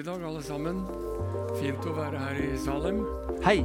I 0.00 0.02
dag, 0.02 0.22
alle 0.24 0.40
sammen. 0.40 0.78
Fint 1.60 1.84
å 1.84 1.90
være 1.92 2.20
her 2.22 2.38
i 2.40 2.54
Salem. 2.56 3.02
Hei! 3.44 3.58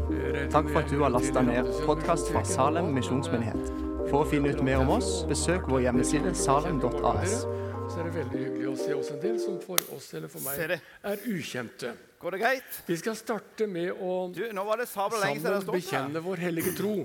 Takk 0.51 0.67
for 0.67 0.81
at 0.81 0.89
du 0.91 0.97
har 0.99 1.13
lasta 1.13 1.39
ned 1.47 1.69
podkast 1.85 2.27
fra 2.33 2.41
Salem 2.49 2.89
misjonsmyndighet. 2.97 3.69
For 4.09 4.25
å 4.25 4.27
finne 4.27 4.51
ut 4.51 4.59
mer 4.67 4.81
om 4.81 4.91
oss, 4.97 5.21
besøk 5.29 5.69
vår 5.71 5.85
hjemmeside 5.85 6.33
salem.as. 6.35 7.37
Så 7.45 8.01
er 8.01 8.09
det 8.09 8.13
veldig 8.17 8.41
hyggelig 8.41 8.67
å 8.67 8.75
se 8.81 8.97
oss 8.97 9.13
en 9.15 9.21
del 9.23 9.39
som 9.45 9.61
for 9.63 9.95
oss 9.95 10.09
eller 10.19 10.33
for 10.33 10.43
meg 10.43 10.75
er 10.75 11.23
ukjente. 11.23 11.93
Går 12.19 12.35
det 12.35 12.43
greit? 12.43 12.81
Vi 12.89 12.99
skal 12.99 13.15
starte 13.15 13.69
med 13.71 13.93
å 13.95 14.25
sammen 14.35 15.71
bekjenne 15.71 16.25
vår 16.25 16.47
hellige 16.49 16.75
tro. 16.75 16.97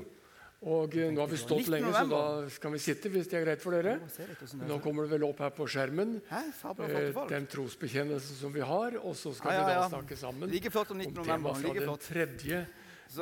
Og 0.60 0.92
eh, 0.92 1.08
nå 1.08 1.22
har 1.22 1.30
vi 1.30 1.38
stått 1.40 1.70
lenge, 1.72 1.88
så 1.94 2.04
da 2.10 2.24
kan 2.60 2.74
vi 2.74 2.78
sitte 2.84 3.08
hvis 3.08 3.28
det 3.32 3.38
er 3.38 3.44
greit 3.46 3.62
for 3.64 3.72
dere. 3.72 3.94
Nå 4.60 4.74
er. 4.76 4.82
kommer 4.84 5.06
det 5.06 5.14
vel 5.14 5.24
opp 5.30 5.38
her 5.40 5.54
på 5.56 5.64
skjermen 5.72 6.18
eh, 6.20 7.20
den 7.30 7.46
trosbekjennelsen 7.48 8.36
som 8.42 8.52
vi 8.52 8.60
har, 8.60 8.98
og 9.00 9.16
så 9.16 9.32
skal 9.32 9.56
vi 9.56 9.62
da 9.70 9.86
snakke 9.88 10.18
sammen 10.20 10.50
om 10.50 10.52
19. 10.52 11.22
temaet 11.24 11.64
fra 11.64 11.72
den 11.78 12.02
tredje 12.04 12.64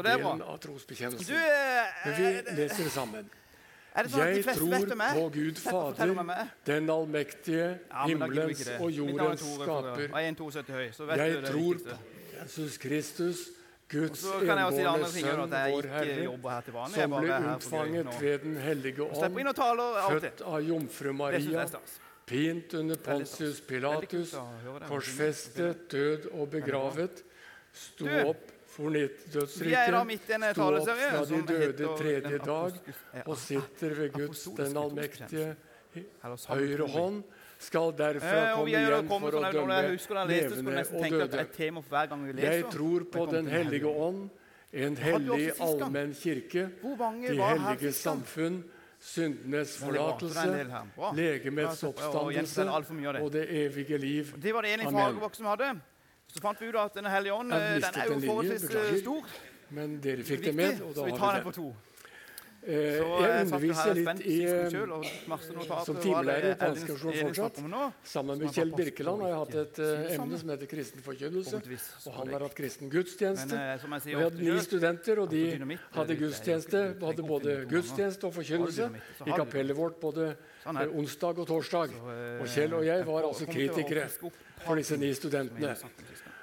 delen 0.03 0.43
av 0.43 0.59
trosbekjennelsen. 0.67 1.35
eh, 1.39 2.01
Men 2.05 2.19
vi 2.19 2.57
leser 2.59 2.89
det 2.89 2.93
sammen. 2.97 3.31
sånn 3.99 4.35
Jeg 4.35 4.57
tror 4.59 4.91
på 4.99 5.31
Gud 5.39 5.63
Fader, 5.63 6.11
er. 6.35 6.51
den 6.67 6.91
allmektige, 6.91 7.79
himmelens 8.07 8.67
og 8.81 8.91
jordens 8.91 9.47
skaper. 9.47 10.11
Jeg 10.11 10.35
1,72 10.35 10.75
høy, 10.75 10.91
så 10.93 11.07
vet 11.07 11.23
Jeg 11.23 11.37
du 11.37 11.41
det 11.41 11.51
tror 11.55 11.75
på 11.87 11.99
Jesus 12.43 12.79
Kristus, 12.79 13.49
Guds 13.89 14.25
enbårne 14.25 15.07
Sønn, 15.09 15.49
vår 15.49 15.87
Herre, 15.89 16.25
som 16.93 17.15
ble 17.15 17.39
unnfanget 17.39 18.11
ved 18.21 18.43
Den 18.45 18.59
hellige 18.61 19.07
ånd, 19.07 19.39
født 20.11 20.43
av 20.45 20.59
jomfru 20.67 21.15
Maria, 21.17 21.65
pint 22.29 22.75
under 22.77 23.01
Pontius 23.01 23.63
Pilatus, 23.65 24.35
korsfestet, 24.91 25.87
død 25.89 26.29
og 26.35 26.51
begravet, 26.53 27.25
sto 27.73 28.13
opp 28.27 28.45
for 28.69 28.93
dødsriket, 28.93 29.97
sto 30.53 30.69
opp 30.69 30.93
fra 30.93 31.25
de 31.33 31.43
døde 31.49 31.91
tredje 32.03 32.45
dag, 32.45 32.79
og 33.25 33.35
sitter 33.41 33.97
ved 34.03 34.13
Guds, 34.21 34.45
den 34.61 34.77
allmektige, 34.85 35.55
høyre 36.53 36.93
hånd, 36.93 37.23
skal 37.59 37.93
derfra 37.93 38.35
Eh, 38.39 38.55
komme 38.57 38.71
er 38.71 38.87
igjen 38.87 39.09
for 39.09 39.19
å 39.19 39.31
sånn 39.31 39.43
Når 39.43 39.45
jeg 39.45 39.55
dømme 39.55 39.93
husker 39.93 40.15
da 40.15 40.21
jeg 40.21 40.29
leste, 40.29 40.57
levende 40.57 40.71
og 40.71 40.79
at 40.79 40.89
det 40.89 41.11
døde. 41.11 41.39
er 41.39 41.73
for 41.83 41.89
hver 41.89 42.07
gang 42.09 42.25
vi 42.27 42.33
leser. 42.33 42.53
Jeg 42.53 42.65
tror 42.71 43.05
på 43.13 43.27
Den 43.31 43.47
hellige 43.47 43.87
ånd, 43.87 44.31
en 44.73 44.97
hellig 44.97 45.53
allmenn 45.61 46.15
kirke, 46.15 46.71
de 46.83 47.43
hellige 47.43 47.93
samfunn, 47.93 48.65
syndenes 49.01 49.77
forlatelse, 49.79 50.67
legemets 51.15 51.85
oppstandelse 51.85 52.67
og 53.23 53.33
det 53.33 53.47
evige 53.49 53.99
liv. 53.99 54.35
Det 54.43 54.55
var 54.55 54.63
det 54.63 54.73
Elin. 54.73 54.93
Fagerbakk 54.93 55.35
som 55.35 55.47
hadde. 55.47 55.81
Så 56.29 56.41
fant 56.41 56.61
vi 56.61 56.69
ut 56.69 56.77
at 56.77 56.95
Den 56.95 57.07
hellige 57.07 57.33
ånd 57.33 57.53
eh, 57.53 57.79
den 57.81 57.85
er 57.85 58.11
jo 58.11 58.21
forholdsvis 58.21 58.75
eh, 58.75 58.99
stor. 59.01 59.25
Men 59.71 59.99
dere 60.01 60.25
fikk 60.25 60.45
det 60.45 60.55
med, 60.55 60.83
og 60.83 60.95
da 60.95 61.07
har 61.17 61.43
vi 61.45 61.51
det. 61.51 61.88
Eh, 62.67 62.99
Så 62.99 63.07
Jeg 63.23 63.29
jeg 63.31 63.45
underviser 63.47 63.95
litt 63.95 64.21
i 64.27 64.45
eh, 64.45 64.67
og 64.91 65.85
som 65.87 65.97
er 65.97 66.01
timelærer 66.03 66.57
på 66.59 66.67
Elin- 66.67 67.23
fortsatt. 67.23 67.61
Sammen 68.05 68.39
med 68.39 68.51
Kjell 68.53 68.73
Birkeland 68.75 69.23
har 69.23 69.29
jeg 69.29 69.39
hatt 69.39 69.55
et 69.55 69.79
eh, 69.79 70.15
emne 70.17 70.39
som 70.39 70.49
heter 70.51 70.67
kristen 70.67 71.01
forkynnelse. 71.01 71.61
Og 72.07 72.13
han 72.19 72.29
har 72.35 72.41
hatt 72.41 72.55
kristen 72.59 72.91
gudstjeneste. 72.91 73.55
eh, 73.55 74.11
jeg 74.11 74.19
hadde 74.19 74.43
ni 74.43 74.59
studenter, 74.61 75.19
og 75.23 75.31
de 75.31 75.79
hadde 75.95 76.17
gudstjeneste. 76.19 76.83
hadde 77.01 77.23
både 77.23 77.67
gudstjeneste 77.71 78.25
og 78.27 78.35
forkynnelse 78.35 78.91
i 79.27 79.31
kapellet 79.31 79.77
vårt 79.77 80.01
både 80.01 80.37
Sånn 80.65 80.77
eh, 80.83 80.89
onsdag 80.99 81.39
og 81.39 81.47
torsdag. 81.47 81.95
Eh, 81.95 82.43
Og 82.43 82.47
Kjell 82.49 82.75
og 82.75 82.85
jeg 82.85 83.07
var 83.07 83.23
altså 83.23 83.47
kritikere 83.47 84.09
for 84.67 84.75
disse 84.75 84.97
ni 84.99 85.15
studentene. 85.15 85.77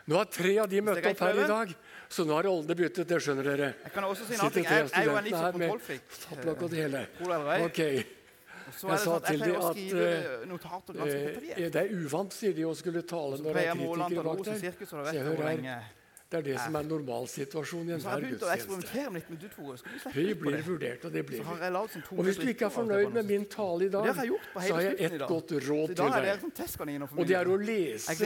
Nå 0.07 0.15
har 0.15 0.25
tre 0.25 0.57
av 0.61 0.69
de 0.69 0.81
møtt 0.81 1.05
opp 1.05 1.19
her 1.19 1.33
i 1.43 1.47
dag, 1.49 1.75
så 2.09 2.25
nå 2.25 2.35
har 2.37 2.43
rollene 2.47 2.75
byttet. 2.77 3.07
Det 3.09 3.21
skjønner 3.23 3.49
dere. 3.51 3.71
Jeg 3.83 3.95
kan 3.95 4.07
også 4.07 4.27
si 4.27 4.35
en 4.35 4.39
Sitter 4.39 4.45
annen 4.45 4.53
ting. 4.53 4.65
Jeg 4.65 5.05
jeg 5.05 5.17
en 5.17 5.27
litt 5.27 5.35
sånn 5.35 5.57
med 5.57 5.69
kontrollfrik. 5.69 6.05
topplokk 6.27 6.61
og 6.61 6.69
det 6.69 6.83
hele. 6.83 7.03
Ok, 7.65 7.81
Jeg 7.85 8.05
sa 8.75 8.95
sånn 9.01 9.21
til 9.25 9.35
jeg 9.35 9.41
pleier 9.41 9.51
de 9.51 9.57
å 9.57 9.67
at, 9.69 9.75
ganske 10.95 11.19
eh, 11.19 11.27
detaljert. 11.27 11.75
Det 11.75 11.83
er 11.83 11.93
uvant, 11.99 12.33
sier 12.33 12.55
de, 12.57 12.65
å 12.65 12.73
skulle 12.77 13.05
tale 13.05 13.37
når 13.41 13.53
det 13.59 13.67
er 13.67 13.77
kritikere 13.77 14.25
bak 14.25 14.43
der. 14.45 14.89
så 14.89 15.05
jeg 15.13 15.29
hører 15.29 15.47
her. 15.51 15.93
Det 16.25 16.39
er 16.39 16.41
det 16.41 16.55
som 16.57 16.75
er 16.75 16.85
normalsituasjonen 16.89 17.89
i 17.91 17.93
enhver 17.95 18.23
begynt 18.23 18.41
gudstjeneste. 18.41 20.13
Vi 20.15 20.33
blir 20.33 20.63
vurdert, 20.65 21.05
og 21.05 21.13
det 21.13 21.21
blir 21.27 21.43
vi. 21.43 21.45
sånn 21.45 22.17
Og 22.17 22.23
hvis 22.25 22.39
du 22.41 22.47
ikke 22.49 22.65
er 22.65 22.73
fornøyd 22.73 23.13
med 23.13 23.29
min 23.29 23.45
tale 23.45 23.85
i 23.85 23.91
dag, 23.93 24.09
så 24.09 24.73
har 24.73 24.81
jeg 24.81 24.95
ett 25.05 25.19
godt 25.21 25.53
råd 25.67 25.93
til 25.93 26.15
deg. 26.15 26.39
som 26.41 26.51
for 27.07 27.21
Og 27.21 27.29
det 27.29 27.37
er 27.37 27.45
å 27.45 27.59
lese. 27.61 28.17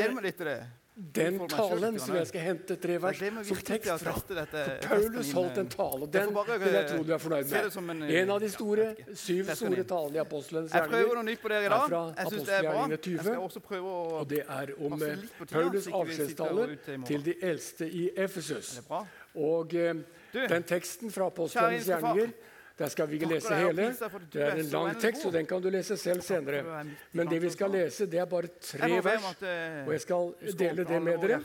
Den 0.99 1.37
talen 1.47 1.99
som 1.99 2.15
jeg 2.17 2.27
skal 2.27 2.41
hente 2.43 2.75
tre 2.75 2.97
vers 2.99 3.19
som 3.47 3.59
tekst 3.63 4.03
fra. 4.03 4.13
For 4.19 4.71
Paulus 4.83 5.31
holdt 5.37 5.59
en 5.61 5.69
tale. 5.71 6.09
Den 6.11 6.33
vil 6.35 6.75
jeg 6.75 6.89
tro 6.89 7.03
du 7.07 7.13
er 7.15 7.21
fornøyd 7.23 7.53
det 7.53 7.61
som 7.71 7.89
en, 7.89 8.01
med. 8.03 8.11
En 8.19 8.33
av 8.35 8.41
de 8.43 8.49
store, 8.51 8.89
syv 9.15 9.53
store 9.55 9.85
talene 9.87 10.19
i 10.19 10.21
apostlenes 10.23 10.75
Jeg 10.75 10.89
prøver 10.89 11.05
gjerninger. 11.05 11.21
noe 11.21 11.29
nytt 11.29 11.41
på 11.43 11.53
dere 11.53 11.69
i 11.69 11.71
dag. 11.71 11.85
fra 11.87 12.01
er. 12.09 12.25
Apostelgjerningene 12.25 12.97
20. 12.97 13.23
skal 13.23 13.45
også 13.47 13.63
prøve 13.63 13.95
å 13.95 14.03
Og 14.19 14.29
det 14.29 14.43
er 14.43 14.73
om 14.75 14.99
eh, 14.99 15.25
Paulus 15.45 15.87
så 15.87 15.93
ikke 15.93 16.05
vi 16.09 16.19
sitter 16.19 16.45
avskjedstale 16.49 16.67
ute 16.67 16.93
i 16.93 16.97
morgen. 16.97 17.07
til 17.07 17.25
de 17.29 17.35
eldste 17.51 17.89
i 17.89 18.05
Efesus. 18.17 18.75
Det 18.75 18.87
bra. 18.89 19.03
Og 19.39 19.75
eh, 19.79 20.03
den 20.35 20.63
teksten 20.67 21.15
fra 21.15 21.31
apostlenes 21.31 21.87
gjerninger 21.87 22.35
der 22.79 22.87
skal 22.87 23.09
vi 23.09 23.19
ikke 23.19 23.27
lese 23.33 23.55
hele. 23.55 23.89
Det 24.33 24.41
er 24.41 24.55
en 24.55 24.65
lang 24.71 24.99
tekst, 25.01 25.25
og 25.25 25.33
den 25.33 25.45
kan 25.45 25.61
du 25.61 25.69
lese 25.69 25.97
selv 25.97 26.21
senere. 26.21 26.63
er 26.63 26.87
Men 27.13 27.27
det 27.27 27.41
vi 27.41 27.49
skal 27.49 27.71
lese, 27.71 28.05
det 28.05 28.19
er 28.19 28.25
bare 28.25 28.47
tre 28.61 29.01
vers. 29.03 29.41
eh, 29.41 29.85
Og 29.85 29.91
jeg 29.91 30.01
skal 30.01 30.33
dele 30.57 30.83
det 30.83 31.01
med 31.01 31.17
dere 31.19 31.41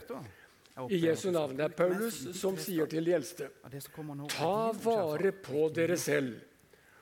i 0.89 1.07
Jesu 1.07 1.31
navn. 1.31 1.57
Det 1.57 1.63
er 1.63 1.67
Paulus 1.67 2.27
som 2.39 2.57
sier 2.57 2.85
til 2.85 3.05
de 3.05 3.13
eldste. 3.13 3.49
Ta 4.29 4.71
vare 4.71 5.31
på 5.31 5.69
dere 5.75 5.97
selv 5.97 6.35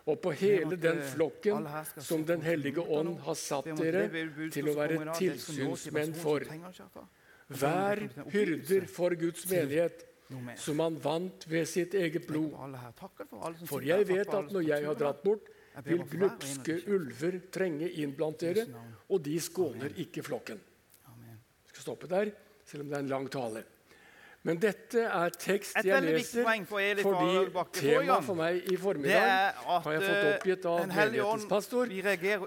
og 0.06 0.20
på 0.20 0.32
hele 0.36 0.76
den 0.76 1.02
flokken 1.02 1.68
som 1.98 2.26
Den 2.26 2.42
hellige 2.42 2.82
ånd 2.82 3.20
har 3.24 3.34
satt 3.40 3.70
dere 3.78 4.10
til 4.52 4.70
å 4.70 4.74
være 4.76 5.14
tilsynsmenn 5.16 6.14
for. 6.16 6.44
Vær 7.50 8.02
hyrder 8.32 8.88
for 8.88 9.16
Guds 9.16 9.46
menighet, 9.50 10.04
som 10.58 10.80
han 10.80 11.00
vant 11.02 11.46
ved 11.50 11.68
sitt 11.70 11.94
eget 11.94 12.28
blod. 12.28 12.56
For 13.70 13.86
jeg 13.86 14.08
vet 14.10 14.30
at 14.34 14.54
når 14.54 14.68
jeg 14.68 14.88
har 14.88 14.98
dratt 15.00 15.24
bort, 15.24 15.50
vil 15.84 16.04
glupske 16.06 16.80
ulver 16.94 17.40
trenge 17.54 17.90
inn 18.02 18.14
blant 18.18 18.40
dere, 18.44 18.68
og 19.10 19.22
de 19.26 19.38
skåner 19.42 19.96
ikke 20.06 20.24
flokken. 20.26 20.62
Jeg 21.10 21.74
skal 21.74 21.88
stoppe 21.88 22.10
der, 22.10 22.34
selv 22.66 22.86
om 22.86 22.92
det 22.92 23.00
er 23.00 23.08
en 23.08 23.16
lang 23.16 23.30
tale. 23.34 23.64
Men 24.44 24.60
dette 24.60 25.06
er 25.08 25.32
tekst 25.40 25.78
jeg 25.88 26.04
leser 26.04 26.44
for 26.68 26.98
fordi 27.08 27.78
temaet 27.78 28.26
for 28.28 28.36
meg 28.36 28.66
i 28.68 28.76
formiddag 28.76 29.62
har 29.64 29.94
jeg 29.96 30.04
fått 30.04 30.26
oppgitt 30.34 30.66
av 30.68 30.82
menighetens 30.92 31.46
pastor. 31.48 31.94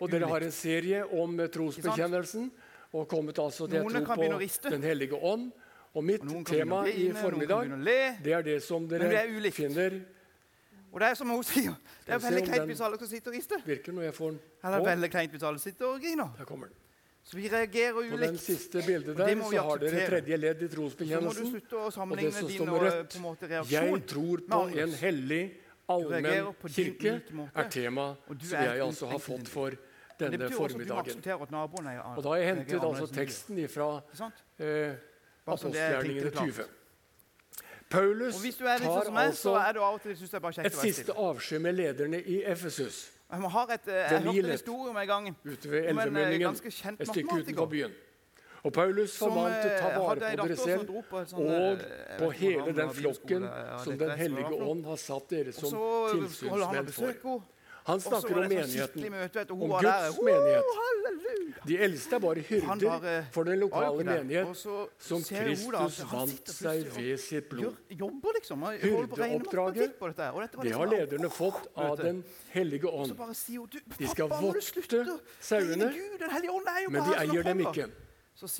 Og 0.03 0.11
dere 0.13 0.29
har 0.29 0.45
en 0.45 0.53
serie 0.53 1.07
om 1.09 1.41
eh, 1.41 1.49
trosbekjennelsen 1.55 2.51
og 2.93 3.09
kommet 3.09 3.41
altså 3.41 3.65
til 3.73 3.81
tro 3.89 4.03
på. 4.13 4.29
Den 4.69 4.85
hellige 4.85 5.17
ånd. 5.17 5.49
Og 5.97 6.05
mitt 6.05 6.21
Og 6.21 6.29
begynne 6.29 6.45
tema 6.45 6.83
i 6.93 7.07
formiddag, 7.17 7.71
le. 7.81 8.01
det 8.25 8.33
er 8.37 8.43
det 8.45 8.57
som 8.62 8.84
dere 8.89 9.09
er 9.17 9.51
finner 9.51 10.01
Og 10.93 11.01
det 11.01 11.09
er 11.09 11.15
som 11.15 11.29
hun 11.29 11.45
sier, 11.45 11.77
det 12.07 12.15
er 12.15 12.21
veldig 12.21 12.43
kleint 12.45 12.67
hvis 12.71 12.81
alle 12.84 12.99
skal 13.01 13.09
sitte 13.09 13.33
og 13.33 13.37
rister. 13.37 13.62
virker 13.65 13.93
når 13.93 14.03
jeg 14.03 14.15
får 14.15 14.31
den 14.31 14.41
Eller 14.65 14.84
veldig 14.84 15.11
kleint 15.11 15.31
hvis 15.33 15.43
alle 15.43 15.59
sitter 15.59 15.87
og 15.87 16.01
griner. 16.01 16.29
Der 16.39 16.45
kommer 16.45 16.67
den. 16.67 16.77
Så 17.25 17.37
vi 17.37 17.49
reagerer 17.49 17.97
ulikt. 17.97 18.12
På 18.12 18.17
den 18.17 18.39
siste 18.39 18.83
bildet 18.87 19.17
der 19.17 19.43
så 19.43 19.62
har 19.62 19.79
dere 19.83 20.07
tredje 20.07 20.37
ledd 20.37 20.62
i 20.62 20.69
trosbekjennelsen. 20.69 21.57
Og, 21.73 21.99
Og 21.99 22.17
det 22.17 22.34
som 22.34 22.51
står 22.51 22.67
med 22.67 22.75
eh, 22.75 22.83
rødt. 22.83 23.17
på 23.17 23.23
måte 23.23 23.49
Jeg 23.71 24.03
tror 24.07 24.45
på 24.49 24.61
en 24.84 24.95
hellig, 25.01 25.43
allmenn 25.89 26.55
på 26.61 26.69
kirke, 26.69 27.21
er 27.55 27.69
tema 27.71 28.15
som 28.28 28.63
jeg 28.63 28.81
altså 28.81 29.07
har 29.07 29.19
fått 29.19 29.49
for 29.49 29.75
denne 30.21 30.51
formiddagen. 30.51 31.25
Og 31.25 32.23
da 32.23 32.28
har 32.28 32.37
jeg 32.37 32.55
hentet 32.55 32.81
altså 32.84 33.07
teksten 33.07 33.69
fra 33.69 33.91
eh, 34.61 34.95
Bare 35.47 35.59
som 35.59 35.73
det 35.73 35.81
er 35.81 35.97
apostelgjerningene 35.97 36.31
klinkende 36.31 36.53
20. 36.53 36.53
klart. 36.53 36.83
Paulus 37.91 38.34
Og 38.34 38.41
hvis 38.41 38.57
du 38.57 38.65
er 38.66 38.81
litt 38.81 38.89
sånn 38.89 38.97
tar 38.97 39.04
som 39.04 39.15
meg, 39.15 39.28
så 39.31 39.53
altså 39.53 39.69
er 39.69 39.77
du 39.77 39.81
av 39.87 39.95
og 39.95 40.01
til 40.03 40.16
synes 40.19 40.33
jeg 40.34 40.43
bare 40.43 40.57
kjekt 40.57 40.66
et 40.66 40.75
å 40.75 40.81
være 40.81 40.89
siste 40.89 41.04
stille. 41.04 41.27
avskjed 41.28 41.63
med 41.66 41.77
lederne 41.77 42.19
i 42.22 42.41
Efesus 42.54 42.97
Jeg 43.31 43.41
har 43.43 43.53
ha 43.54 43.63
et, 43.75 43.87
eh, 43.87 43.95
jeg 43.95 44.22
hørte 44.25 44.39
en 44.39 44.51
historie 44.51 44.91
om 44.91 44.97
en 44.97 45.07
gang 45.07 45.28
ute 45.45 45.71
ved 45.71 45.78
eh, 45.84 45.91
elvemunningen 45.91 46.59
et 47.01 47.09
stykke 47.13 47.39
utenfor 47.39 47.71
byen. 47.71 47.95
Og 48.66 48.72
Paulus 48.72 49.10
som 49.15 49.31
formante 49.31 49.69
ta 49.78 49.91
eh, 49.93 49.98
vare 50.03 50.33
på 50.37 50.47
dere 50.48 50.57
selv 50.57 50.91
sånn, 51.31 51.43
og 51.47 51.84
på 52.19 52.31
hele 52.41 52.75
den 52.75 52.95
flokken 52.98 53.47
som 53.84 53.98
Den 53.98 54.15
hellige 54.19 54.54
ånd 54.71 54.87
har 54.91 54.98
satt 54.98 55.31
dere 55.31 55.54
som 55.54 55.71
så 55.71 55.91
tilsynsmenn 56.10 56.91
for. 56.91 57.43
Han 57.86 58.00
snakker 58.00 58.34
om 58.34 58.48
det 58.48 58.56
menigheten. 58.59 59.10
møte, 59.10 59.38
vet. 59.38 59.50
Om 59.50 59.59
Guds. 59.59 60.18
Menighet. 60.27 60.65
Oh, 60.66 61.66
De 61.66 61.77
eldste 61.86 62.16
er 62.16 62.22
bare 62.22 62.42
hyrder 62.48 62.80
bare 62.83 63.15
for 63.34 63.44
den 63.47 63.60
lokale 63.60 64.03
ikke 64.03 64.06
menighet 64.10 64.56
som 64.98 65.22
Kristus 65.22 65.98
da 65.98 66.09
vant 66.10 66.50
seg 66.50 66.91
ved 66.97 67.21
sitt 67.22 67.48
blod. 67.50 67.78
Jobber, 67.91 68.34
liksom. 68.38 68.66
Hyrdeoppdraget, 68.83 69.94
Det 70.00 70.62
liksom 70.62 70.80
har 70.80 70.91
lederne 70.91 71.30
fått 71.30 71.66
av. 71.77 71.97
Den 72.03 72.24
hellige 72.50 72.91
ånd. 72.91 73.15
De 73.98 74.09
skal 74.09 74.28
vokte 74.28 75.04
sauene, 75.41 75.92
Men 76.91 77.03
de 77.03 77.18
eier 77.22 77.42
dem 77.42 77.60
ikke. 77.66 77.91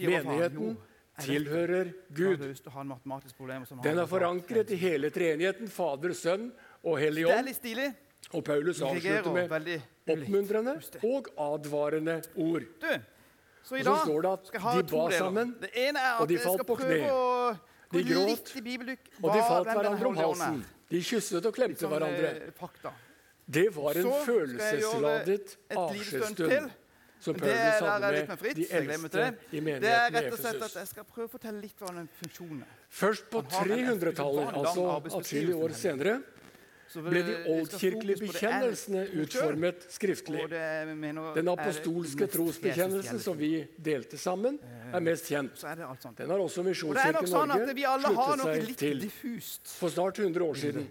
Menigheten 0.07 0.77
tilhører 1.19 1.93
Gud. 2.15 2.39
Den 3.83 3.99
er 3.99 4.07
forankret 4.07 4.71
i 4.71 4.77
hele 4.81 5.11
treenigheten, 5.11 5.69
Fader, 5.69 6.13
Sønn 6.15 6.53
og 6.83 6.99
Hellig 7.01 7.27
Ånd. 7.27 7.95
Og 8.35 8.45
Paulus 8.45 8.81
avslutter 8.83 9.33
med 9.33 9.81
oppmuntrende 10.11 10.75
og 11.03 11.29
advarende 11.39 12.23
ord. 12.35 12.67
Du, 12.81 12.89
så 13.63 13.77
i 13.77 13.81
Og 13.81 13.85
så 13.87 13.97
står 14.05 14.23
det 14.23 14.33
at 14.33 14.53
de 14.53 14.83
ba 14.97 15.11
sammen, 15.11 15.55
og 16.21 16.29
de 16.29 16.39
falt 16.39 16.67
på 16.67 16.79
kne. 16.81 17.01
De 17.93 18.03
gråt. 18.03 18.55
Og 19.23 19.31
de 19.31 19.43
falt 19.47 19.71
hverandre 19.71 20.07
om 20.07 20.17
halsen. 20.17 20.65
De 20.91 21.03
kysset 21.03 21.47
og 21.47 21.55
klemte 21.55 21.83
Sånn, 21.83 21.91
hverandre. 21.91 22.33
eh. 22.47 22.91
Det 23.47 23.69
var 23.75 23.95
en 23.95 24.11
følelsesladet 24.27 25.57
Et 25.71 25.77
avskjedsstund 25.77 26.71
som 27.21 27.35
Det 27.35 27.43
Paulus 27.43 27.81
hadde 27.81 28.11
med 28.13 28.55
de 28.55 28.67
eldste 28.71 29.09
det. 29.09 29.39
i 29.53 29.61
menigheten 29.61 30.15
i 30.15 30.27
Efesus. 30.27 30.75
jeg 30.75 30.89
skal 30.89 31.05
prøve 31.05 31.27
å 31.27 31.31
fortelle 31.31 31.61
litt 31.61 31.79
hva 31.81 31.95
den 31.95 32.09
funksjonen. 32.21 32.65
Først 32.91 33.31
på 33.31 33.43
Han 33.43 33.53
har 33.53 33.77
en 33.77 34.01
300-tallet, 34.01 34.53
altså 34.55 34.85
atskillige 35.19 35.57
år 35.57 35.75
senere, 35.75 36.23
ble 36.95 37.23
de 37.27 37.37
oldkirkelige 37.53 38.21
bekjennelsene 38.23 39.05
utformet 39.23 39.87
skriftlig. 39.93 40.47
Den 40.51 41.51
apostolske 41.53 42.29
trosbekjennelsen 42.33 43.21
som 43.23 43.39
vi 43.39 43.67
delte 43.77 44.19
sammen, 44.21 44.59
er 44.93 45.03
mest 45.05 45.29
kjent. 45.31 45.61
Den 46.17 46.31
har 46.31 46.43
også 46.43 46.65
Misjonskirken 46.67 47.29
sånn 47.31 47.51
Norge 47.53 47.75
vi 47.77 47.85
alle 47.89 48.13
har 48.17 48.39
sluttet 48.39 48.79
seg 48.79 48.79
til 48.81 49.09
for 49.77 49.93
snart 49.93 50.19
100 50.23 50.47
år 50.47 50.63
siden. 50.63 50.87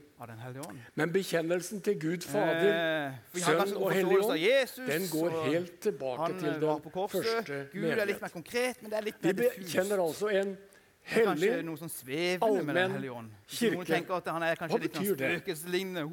Men 0.96 1.12
bekjennelsen 1.12 1.82
til 1.84 1.98
Gud 2.00 2.24
Fader, 2.24 2.72
Eh, 2.76 3.42
har 3.44 3.66
Sønn 3.66 3.76
og 3.78 3.92
Hellig 3.94 4.20
Ånd, 4.24 4.88
den 4.88 5.08
går 5.12 5.36
helt 5.50 5.76
tilbake 5.84 6.30
til 6.40 6.48
eh, 6.50 6.60
den 6.62 7.10
første 7.12 7.58
Gud 7.74 7.74
litt 7.74 7.74
menighet. 7.76 8.22
mer 8.22 8.34
konkret, 8.34 8.82
men 8.82 8.92
det 8.92 8.98
litt 9.10 9.16
Vi 9.26 9.34
bekjenner 9.34 10.04
altså 10.04 10.32
en 10.32 10.56
hellig 11.06 11.66
noe 11.66 11.78
sånn 11.78 11.92
med 11.92 12.42
allmenn 12.42 12.98
ånd. 13.10 13.30
Noen 13.62 13.86
tenker 13.86 14.18
at 14.18 14.28
han 14.34 14.44
er 14.44 14.56
kanskje 14.56 14.78
Hva 14.78 14.82
litt 14.84 14.96
sånn 14.96 15.16
spøkelseslignende. 15.16 16.08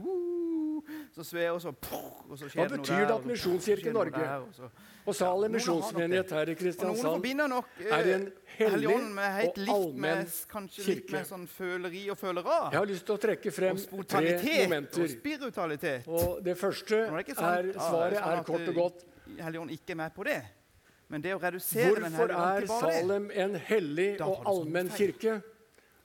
Så 1.14 1.24
svever 1.24 1.58
så, 1.62 1.68
og 1.70 2.38
så 2.38 2.46
Hva 2.46 2.50
skjer 2.50 2.68
det 2.68 2.76
noe 2.76 2.78
betyr 2.80 2.96
der. 2.96 3.06
det 3.06 3.14
at 3.14 3.26
Misjonskirken 3.28 3.92
Norge 3.94 4.18
der, 4.18 4.40
og 4.40 4.54
så- 4.54 4.70
og 5.06 5.14
Salem 5.14 5.52
misjonsmenighet 5.52 6.30
her 6.30 6.48
i 6.48 6.54
Kristiansand 6.54 7.48
nok 7.48 7.66
eh, 7.80 7.86
er 7.92 8.14
en 8.14 8.32
Hellig 8.56 8.88
med 9.14 9.48
og 9.48 9.58
allmenn 9.68 10.00
med 10.00 10.26
kanskje 10.48 10.86
litt 10.86 11.06
kirke. 11.10 11.24
sånn 11.24 11.46
føleri 11.48 12.10
og 12.10 12.18
følera. 12.18 12.70
Jeg 12.70 12.78
har 12.78 12.86
lyst 12.86 13.06
til 13.06 13.14
å 13.16 13.18
trekke 13.18 13.52
frem 13.52 13.76
tre 14.06 14.62
momenter. 14.64 15.02
og 15.02 15.08
spiritualitet. 15.10 16.08
Og 16.08 16.42
det 16.44 16.56
første 16.58 16.92
er 16.94 17.34
sant, 17.34 17.38
er 17.38 17.72
Svaret 17.72 18.18
sånn 18.18 18.38
er 18.38 18.44
kort 18.44 18.60
og 18.60 18.68
eh, 18.68 18.74
godt. 18.74 19.04
Hellig 19.38 19.60
Ånd 19.60 19.70
ikke 19.70 19.90
er 19.90 19.94
med 19.94 20.14
på 20.14 20.24
det. 20.24 20.42
Hvorfor 21.12 22.32
er 22.32 22.66
Salem 22.70 23.30
en 23.36 23.56
hellig 23.68 24.14
og 24.20 24.38
sånn 24.38 24.46
allmenn 24.52 24.92
kirke? 24.96 25.40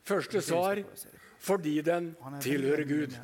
Første 0.07 0.41
svar 0.43 0.81
fordi 1.39 1.77
den 1.85 2.09
er 2.17 2.39
tilhører 2.43 2.87
Gud. 2.87 3.15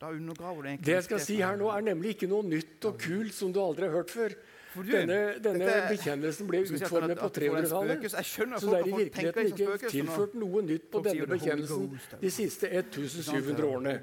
Det 0.00 0.94
jeg 0.94 1.04
skal 1.04 1.20
si 1.20 1.36
her 1.42 1.58
nå, 1.60 1.68
er 1.70 1.84
nemlig 1.84 2.14
ikke 2.16 2.30
noe 2.30 2.46
nytt 2.46 2.86
og 2.88 2.96
kult 3.02 3.36
som 3.36 3.52
du 3.52 3.60
aldri 3.62 3.86
har 3.86 4.00
hørt 4.00 4.10
før. 4.14 4.34
Du, 4.74 4.82
Denne, 4.86 5.16
denne 5.42 5.64
dette- 5.66 5.88
bekjennelsen 5.90 6.46
ble 6.46 6.60
utformet 6.62 7.18
på 7.18 7.26
at 7.26 7.34
du 7.34 7.40
får 7.40 7.56
en 7.56 7.64
300-tallet. 7.64 7.96
spøkelse? 7.96 8.16
Jeg 8.20 8.26
skjønner 8.30 8.60
Så 8.62 8.66
det 8.70 8.78
er 8.78 8.86
i 8.86 8.92
virkeligheten 9.00 9.46
ikke 9.50 9.90
tilført 9.90 10.34
noe 10.38 10.62
nytt 10.62 10.84
på 10.92 11.02
denne 11.02 11.26
bekjennelsen 11.26 11.98
de 12.20 12.30
siste 12.30 12.70
1700 12.70 13.64
årene. 13.66 13.94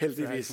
Heldigvis. 0.00 0.50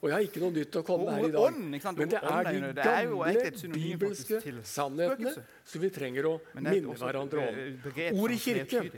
Og 0.00 0.08
jeg 0.08 0.14
har 0.14 0.22
ikke 0.24 0.40
noe 0.40 0.54
nytt 0.54 0.76
å 0.78 0.82
komme 0.86 1.04
med 1.04 1.14
her 1.18 1.26
i 1.26 1.32
dag. 1.32 1.96
Men 1.98 2.08
det 2.08 2.20
er 2.22 2.42
de 2.46 2.72
gamle 2.80 3.72
bibelske 3.74 4.40
sannhetene 4.64 5.34
som 5.64 5.80
vi 5.82 5.90
trenger 5.90 6.24
å 6.30 6.40
minne 6.54 6.94
hverandre 6.96 7.48
om. 7.48 8.22
Ordet 8.22 8.38
kirke, 8.40 8.90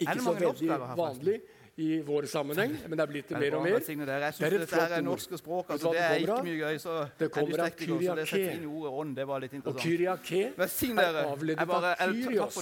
Ikke 0.00 0.20
så 0.22 0.32
veldig 0.38 0.78
vanlig 0.96 1.40
i 1.76 2.00
vår 2.06 2.26
sammenheng, 2.30 2.76
men 2.86 2.98
det 2.98 3.02
er 3.02 3.10
blitt 3.10 3.28
det 3.28 3.38
mer 3.40 3.56
og 3.58 3.64
mer. 3.64 3.80
Jeg 3.80 3.98
dere. 4.06 4.30
Det 4.30 4.46
er 4.46 4.56
et 4.60 4.68
flott 4.70 4.92
ord. 4.92 5.04
norske 5.08 5.38
språk. 5.40 5.70
Altså, 5.74 5.90
det 5.90 5.98
det 5.98 6.04
er 6.06 6.22
ikke 6.22 6.42
mye 6.46 6.58
gøy. 6.60 6.78
Så 6.78 6.96
Det 7.18 7.30
kommer 7.34 7.64
av 7.64 7.70
kyriake. 7.78 8.34
Og 9.66 9.80
kyriake 9.80 10.42
er 11.02 11.20
avledet 11.24 11.68
bare, 11.68 11.94
av 11.98 12.12
kyrios. 12.14 12.58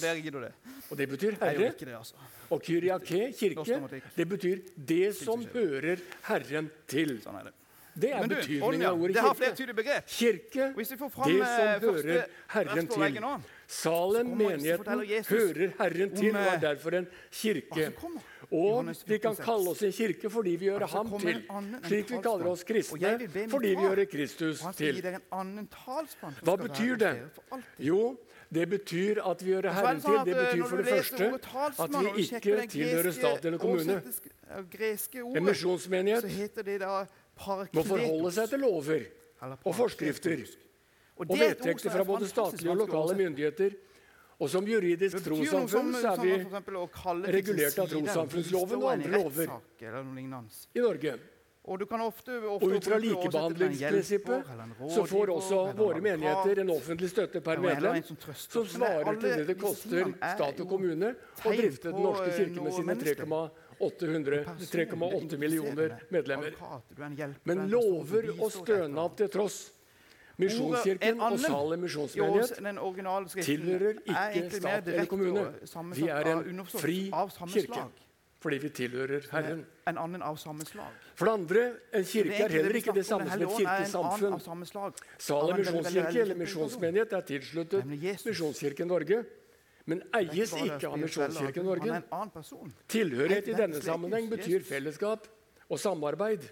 det. 0.46 0.52
Og 0.90 0.98
det 0.98 1.08
betyr 1.08 1.36
herre. 1.40 1.72
det, 1.78 1.96
altså. 1.96 2.14
Og 2.50 2.62
kyriake, 2.62 3.32
kirke, 3.36 3.80
det 4.16 4.28
betyr 4.28 4.62
det 4.76 5.16
som 5.16 5.44
hører 5.52 6.00
Herren 6.28 6.70
til. 6.88 7.20
Sånn 7.20 7.36
er 7.40 7.50
det. 7.50 7.58
Det 7.92 8.10
er 8.16 8.24
du, 8.24 8.34
betydningen 8.34 8.86
av 8.88 9.02
ordet 9.02 9.14
Det 9.16 9.22
kirke. 9.68 9.96
Kirke, 10.08 10.68
fram 11.12 11.28
det 11.28 11.40
eh, 11.40 11.56
som 11.56 11.84
hører 11.84 12.22
Herren 12.54 12.88
til. 12.88 13.26
Salem, 13.68 14.32
menigheten, 14.36 15.02
hører 15.28 15.74
Herren 15.78 16.14
til 16.16 16.30
og 16.32 16.40
eh, 16.40 16.52
er 16.54 16.62
derfor 16.62 16.96
en 16.96 17.08
kirke. 17.30 17.92
Og 18.52 18.90
vi 19.08 19.18
kan 19.18 19.36
kalle 19.36 19.72
oss 19.72 19.82
en 19.86 19.92
kirke 19.96 20.30
fordi 20.30 20.56
vi 20.60 20.68
gjør 20.68 20.84
ham 20.92 21.12
til. 21.20 21.40
Slik 21.86 22.10
vi 22.12 22.18
kaller 22.24 22.50
oss 22.50 22.64
kristne 22.68 23.14
fordi 23.48 23.72
vi 23.78 23.86
gjør 23.86 24.02
Kristus 24.12 24.60
til. 24.76 25.00
Hva 26.42 26.56
betyr 26.60 27.00
det? 27.00 27.12
Jo, 27.80 28.02
det 28.52 28.66
betyr 28.68 29.22
at 29.24 29.44
vi 29.44 29.54
gjør 29.54 29.70
er 29.70 29.76
Herren 29.78 30.00
til. 30.00 30.10
sånn 30.10 30.26
Det 30.28 30.34
eh, 30.36 30.42
betyr 30.44 30.64
for 30.68 30.76
det 30.76 30.86
første 30.92 31.30
at 31.86 31.96
vi 31.96 32.26
ikke 32.26 32.66
tilhører 32.74 33.16
stat 33.16 33.48
eller 33.48 33.62
kommune. 33.62 34.02
En 35.32 35.46
misjonsmenighet 35.48 36.28
må 37.72 37.86
forholde 37.88 38.34
seg 38.36 38.52
til 38.52 38.62
lover 38.66 39.08
og 39.62 39.72
forskrifter 39.74 40.44
og 41.16 41.32
er 41.32 41.40
vedtekter 41.40 41.90
er 41.90 41.96
fra 41.96 42.04
både 42.04 42.28
statlige 42.28 42.70
og 42.72 42.76
lokale 42.84 43.16
myndigheter. 43.16 43.74
Og 44.42 44.50
som 44.50 44.66
juridisk 44.66 45.20
trossamfunn 45.22 45.92
så 45.94 46.16
er 46.16 46.22
vi 46.22 46.32
regulert 47.36 47.78
av 47.78 47.92
trossamfunnsloven 47.92 48.82
og 48.82 48.88
andre 48.96 49.20
lover. 49.20 49.52
i 50.74 50.80
Norge. 50.82 51.18
Og 51.62 51.78
du 51.78 51.84
kan 51.86 52.00
ofte, 52.02 52.34
ofte 52.42 52.66
Og 52.66 52.72
ut 52.74 52.84
fra 52.84 52.96
likebehandlingsprinsippet 52.98 54.48
så 54.90 55.04
får 55.06 55.30
også 55.30 55.58
våre 55.78 56.00
menigheter 56.02 56.58
en 56.64 56.72
offentlig 56.74 57.10
støtte 57.12 57.40
per 57.40 57.62
medlem 57.62 58.00
som 58.02 58.16
er 58.18 58.66
svarer 58.72 59.20
til 59.22 59.36
det 59.36 59.44
det 59.52 59.56
koster 59.60 60.00
er 60.08 60.34
stat 60.34 60.58
og 60.64 60.68
kommune 60.72 61.12
å 61.44 61.52
drifte 61.54 61.92
Den 61.92 62.02
norske 62.02 62.32
eh, 62.32 62.40
kirke 62.40 62.64
med 62.64 62.72
sine 62.74 62.96
3,8 63.78 65.38
millioner 65.38 65.94
medlemmer. 66.10 66.58
Er 66.98 67.22
er 67.28 67.38
Men 67.44 67.68
lover 67.70 68.32
og 68.40 68.50
stønad 68.50 69.16
til 69.22 69.30
tross. 69.30 69.62
Misjonskirken 70.40 71.20
og 71.20 71.38
Salem 71.40 71.82
misjonsmenighet 71.84 73.34
tilhører 73.44 73.98
er 74.06 74.38
ikke 74.40 74.62
stat 74.62 74.88
eller 74.88 75.10
kommune. 75.10 75.44
Vi 75.96 76.08
er 76.08 76.32
en 76.32 76.64
fri 76.72 77.00
kirke 77.52 77.84
fordi 78.42 78.58
vi 78.58 78.68
tilhører 78.74 79.26
Herren. 79.30 79.60
En 79.86 79.98
annen 80.02 80.22
av 80.26 80.38
samme 80.40 80.64
slag. 80.66 80.94
For 81.14 81.28
det 81.28 81.34
andre, 81.38 81.60
en 81.94 82.06
kirke 82.10 82.40
er 82.42 82.54
heller 82.56 82.78
ikke 82.80 82.94
det 82.96 83.04
samme 83.06 83.30
som 83.30 83.44
et 83.44 83.52
kirkesamfunn. 83.54 84.34
Salem 85.18 85.60
misjonskirke 85.60 86.24
eller 86.24 86.40
misjonsmenighet 86.40 87.14
er 87.14 87.28
tilsluttet 87.28 87.86
Misjonskirken 88.26 88.90
Norge, 88.90 89.20
men 89.86 90.02
eies 90.18 90.56
ikke 90.58 90.90
av 90.90 90.98
Misjonskirken 90.98 91.68
Norge. 91.70 92.02
Tilhørighet 92.90 93.52
i 93.52 93.56
denne 93.62 93.84
sammenheng 93.84 94.26
betyr 94.32 94.66
fellesskap 94.66 95.30
og 95.72 95.80
samarbeid, 95.80 96.44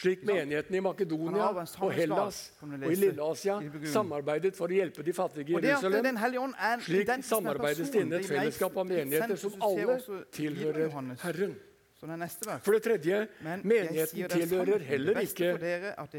slik 0.00 0.22
menigheten 0.24 0.76
i 0.78 0.80
Makedonia 0.80 1.50
og 1.52 1.92
Hellas 1.92 2.38
og 2.64 2.86
i 2.88 2.96
Lilleasia 2.96 3.58
samarbeidet 3.92 4.54
for 4.56 4.72
å 4.72 4.78
hjelpe 4.78 5.04
de 5.04 5.12
fattige 5.16 5.52
i 5.52 5.60
Jerusalem. 5.60 6.08
Er 6.16 6.80
Slik 6.84 7.12
samarbeides 7.28 7.92
det 7.92 8.00
innen 8.00 8.16
inn 8.16 8.24
et 8.24 8.30
fellesskap 8.30 8.80
av 8.80 8.88
menigheter 8.88 9.36
som 9.40 9.56
alle 9.68 9.98
tilhører 10.32 10.92
Herren. 11.24 11.56
Er. 12.04 12.58
For 12.60 12.76
det 12.76 12.82
tredje, 12.84 13.18
menigheten 13.64 14.28
tilhører 14.28 14.82
heller 14.84 15.20
ikke 15.22 15.54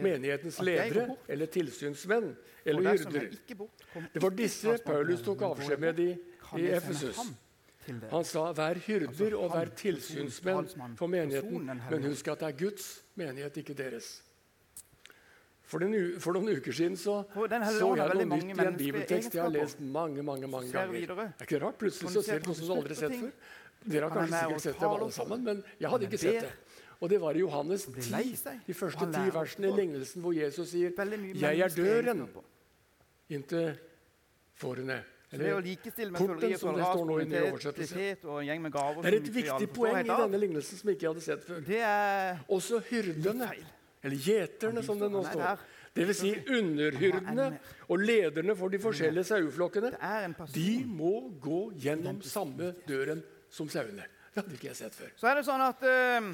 menighetens 0.02 0.58
ledere 0.66 1.08
eller 1.30 1.52
tilsynsmenn 1.54 2.32
eller 2.66 2.96
hyrder. 2.96 3.28
Det 4.14 4.24
var 4.24 4.38
disse 4.38 4.78
Paulus 4.86 5.22
tok 5.26 5.46
avskjed 5.46 5.84
med 5.84 6.02
i, 6.02 6.12
i 6.58 6.70
Efesus. 6.74 7.22
Han 8.12 8.24
sa, 8.24 8.52
'Vær 8.52 8.80
hyrder 8.88 9.08
Altså, 9.08 9.38
og 9.38 9.52
vær 9.54 9.66
tilsynsmenn 9.78 10.98
for 10.98 11.08
menigheten', 11.08 11.82
men 11.92 12.04
husk 12.04 12.28
at 12.28 12.40
det 12.40 12.48
er 12.48 12.58
Guds 12.58 13.04
menighet, 13.16 13.58
ikke 13.58 13.74
deres. 13.74 14.22
For, 15.66 15.82
den, 15.82 16.20
for 16.22 16.38
noen 16.38 16.58
uker 16.58 16.72
siden 16.72 16.98
så, 16.98 17.24
så 17.34 17.88
jeg 17.98 18.10
noe 18.14 18.26
nytt 18.30 18.52
i 18.54 18.66
en 18.68 18.76
bibeltekst 18.78 19.34
jeg 19.34 19.42
har 19.42 19.54
lest 19.54 19.80
mange 19.82 20.22
mange, 20.24 20.48
mange 20.48 20.70
ganger. 20.72 20.94
Det 20.94 21.18
er 21.26 21.48
ikke 21.48 21.62
rart, 21.64 21.80
Plutselig 21.82 22.12
så 22.14 22.22
ser 22.22 22.44
du 22.44 22.52
noe 22.52 22.58
som 22.60 22.70
du 22.70 22.74
aldri 22.76 22.94
har 22.94 23.00
sett 23.02 23.16
før. 23.24 23.32
Dere 23.86 24.10
har 24.10 24.14
kanskje 24.14 24.42
sikkert 24.42 24.66
sett 24.66 24.80
det 24.80 24.90
alle 24.90 25.12
sammen, 25.14 25.44
men 25.46 25.64
jeg 25.80 25.90
hadde 25.94 26.10
ikke 26.10 26.22
sett 26.22 26.46
det. 26.46 26.54
Og 27.02 27.10
det 27.12 27.18
var 27.22 27.36
i 27.36 27.42
Johannes 27.42 27.88
10, 27.92 28.46
de 28.68 28.74
første 28.78 29.10
ti 29.14 29.24
versene 29.34 29.68
i 29.68 29.76
lignelsen, 29.82 30.22
hvor 30.22 30.34
Jesus 30.34 30.70
sier 30.70 30.94
'Jeg 30.96 31.60
er 31.60 31.76
døren 31.76 32.28
inntil 33.30 33.78
fårene'. 34.56 35.02
Det 35.36 35.52
å 35.52 35.58
Eller, 35.58 35.68
likestille 35.70 36.14
med 36.14 36.22
føleriet 36.22 36.62
som 36.62 36.76
det 36.76 36.88
står 36.88 37.06
nå 37.06 37.20
i 37.20 37.26
og 38.26 38.40
en 38.40 38.48
gjeng 38.50 38.66
med 38.66 38.74
gaver 38.74 39.06
det 39.06 39.12
er 39.12 39.18
et 39.20 39.32
viktig 39.36 39.70
poeng 39.76 40.00
i 40.02 40.10
denne 40.10 40.42
lignelsen 40.42 40.82
som 40.82 40.92
ikke 40.94 41.08
jeg 41.08 41.14
hadde 41.14 41.26
sett 41.26 41.46
før. 41.46 41.64
Det 41.68 41.82
er 41.86 42.44
Også 42.56 42.82
hyrdene, 42.90 43.50
eller 44.06 44.28
gjeterne 44.30 44.84
som 44.86 45.00
det 45.02 45.12
nå 45.12 45.24
er 45.24 45.32
står, 45.32 45.64
det 45.96 46.06
Dvs. 46.06 46.18
Si 46.20 46.34
underhyrdene 46.52 47.46
og 47.88 48.02
lederne 48.04 48.56
for 48.60 48.74
de 48.74 48.82
forskjellige 48.84 49.30
saueflokkene 49.30 49.94
de 50.52 50.70
må 50.90 51.14
gå 51.40 51.62
gjennom 51.86 52.20
samme 52.26 52.74
døren 52.88 53.24
som 53.50 53.70
sauene. 53.72 54.04
Det 54.36 54.44
hadde 54.44 54.58
ikke 54.58 54.68
jeg 54.68 54.76
sett 54.76 54.96
før. 54.98 55.12
Så 55.16 55.30
er 55.32 55.38
det 55.40 55.46
sånn 55.48 55.62
at 55.64 55.84
uh, 55.88 56.26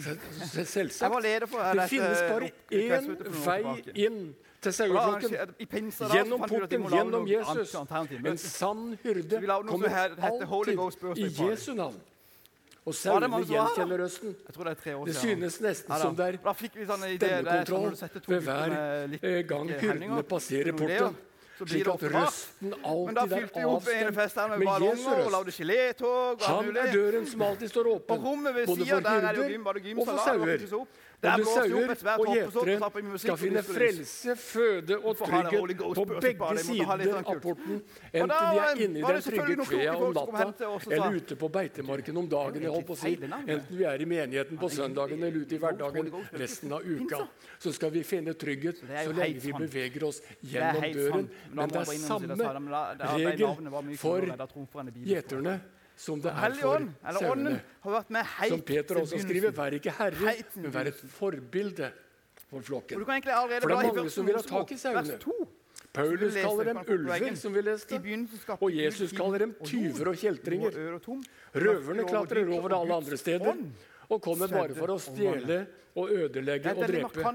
Selvsagt. 0.65 1.17
Det 1.22 1.84
finnes 1.91 2.24
bare 2.31 2.48
én 2.74 3.12
vei 3.46 3.60
inn 4.08 4.24
til 4.62 4.74
saueflokken. 4.74 5.36
Gjennom 6.12 6.46
porten, 6.48 6.86
gjennom 6.91 7.27
Jesus. 7.27 7.75
En 8.22 8.38
sann 8.38 8.98
hyrde 9.03 9.41
kommer 9.68 9.89
alltid 10.22 11.18
i 11.18 11.30
Jesu 11.44 11.74
navn. 11.74 12.00
Og 12.82 12.96
sauene 12.98 13.27
gjenkjenner 13.46 14.00
røsten. 14.01 14.32
Det, 14.34 14.86
det 15.06 15.15
synes 15.15 15.60
nesten 15.62 15.98
som 16.01 16.15
det 16.18 16.25
er 16.32 16.38
stemmekontroll 16.41 17.91
ved 18.25 18.39
hver 18.48 18.74
eh, 19.22 19.44
gang 19.46 19.70
hyrdene 19.70 20.24
passerer 20.25 20.74
porten. 20.74 21.20
Slik 21.62 21.86
at 21.91 22.03
røsten 22.15 22.74
alltid 22.82 23.18
er 23.38 23.68
avstemt 23.70 24.58
med 24.58 24.68
Jesu 24.82 25.10
røst. 25.13 26.01
Han 26.48 26.74
er 26.74 26.89
døren 26.96 27.27
som 27.30 27.41
alltid 27.46 27.70
står 27.70 27.91
åpen, 27.94 28.24
både 28.25 28.65
for 28.65 28.75
hyrder 28.82 29.30
og 29.94 30.06
for 30.08 30.18
sauer. 30.25 30.58
Både 31.22 31.46
sauer 31.46 31.92
og 32.18 32.30
gjetere 32.34 33.20
skal 33.22 33.38
finne 33.38 33.62
frelse, 33.66 34.36
føde 34.42 34.98
og 34.98 35.20
trygghet 35.20 35.84
på 35.94 36.06
begge 36.16 36.63
sider 36.66 37.18
av 37.20 37.42
porten, 37.44 37.82
enten 38.10 38.32
de 38.32 38.62
er 38.63 38.82
inne 38.86 39.01
i 39.01 39.04
den 39.06 39.22
trygge 39.25 39.68
kvea 39.70 39.94
om 39.98 40.16
natta 40.18 40.72
eller 40.90 41.18
ute 41.20 41.38
på 41.38 41.50
beitemarken 41.54 42.18
om 42.18 42.30
dagen. 42.32 42.66
jeg 42.66 42.74
holdt 42.74 42.88
på 42.88 42.98
å 42.98 43.01
si. 43.04 43.13
Enten 43.22 43.78
vi 43.78 43.86
er 43.86 44.01
i 44.01 44.08
menigheten 44.10 44.58
på 44.62 44.70
søndagen 44.74 45.22
eller 45.22 45.46
ute 45.46 45.56
i 45.56 45.62
hverdagen 45.62 46.10
resten 46.42 46.74
av 46.74 46.88
uka. 46.88 47.28
Så 47.62 47.74
skal 47.78 47.94
vi 47.94 48.01
finne 48.04 48.34
trygghet 48.34 48.82
så 48.82 49.13
lenge 49.13 49.44
vi 49.46 49.54
beveger 49.60 50.08
oss 50.08 50.24
gjennom 50.42 50.88
døren. 50.96 51.30
Men 51.54 51.70
det 51.70 51.84
er 51.84 52.01
samme 52.01 52.40
regel 53.12 53.96
for 54.01 54.25
gjeterne 55.06 55.60
som 56.01 56.22
det 56.22 56.31
er 56.34 56.55
for 56.58 56.88
sauene. 57.20 57.55
Som 58.50 58.62
Peter 58.65 59.01
også 59.03 59.22
skriver, 59.22 59.53
vær 59.53 59.77
ikke 59.77 59.93
herre, 60.00 60.36
men 60.58 60.74
vær 60.74 60.89
et 60.89 61.01
forbilde 61.17 61.91
for 62.50 62.65
flokken. 62.65 63.03
For 63.05 63.17
det 63.17 63.25
er 63.62 63.75
mange 63.75 64.13
som 64.13 64.29
vil 64.29 64.39
ha 64.39 64.46
tak 64.46 64.72
i 64.74 64.79
sauene. 64.81 65.20
Paulus 65.91 66.36
kaller 66.39 66.70
dem 66.72 66.79
ulver, 66.88 67.36
som 67.36 67.53
vi 67.53 67.62
leste, 67.65 67.98
og 68.58 68.72
Jesus 68.72 69.12
kaller 69.15 69.43
dem 69.43 69.53
tyver 69.67 70.12
og 70.13 70.20
kjeltringer. 70.20 70.77
Røverne 71.53 72.05
klatrer 72.08 72.51
over 72.55 72.75
alle 72.79 72.98
andre 73.01 73.20
steder 73.20 73.60
og 74.12 74.22
kommer 74.24 74.51
bare 74.51 74.75
for 74.75 74.93
å 74.96 74.98
stjele 75.00 75.60
og 76.00 76.13
ødelegge 76.15 76.72
og 76.72 76.88
drepe. 76.88 77.34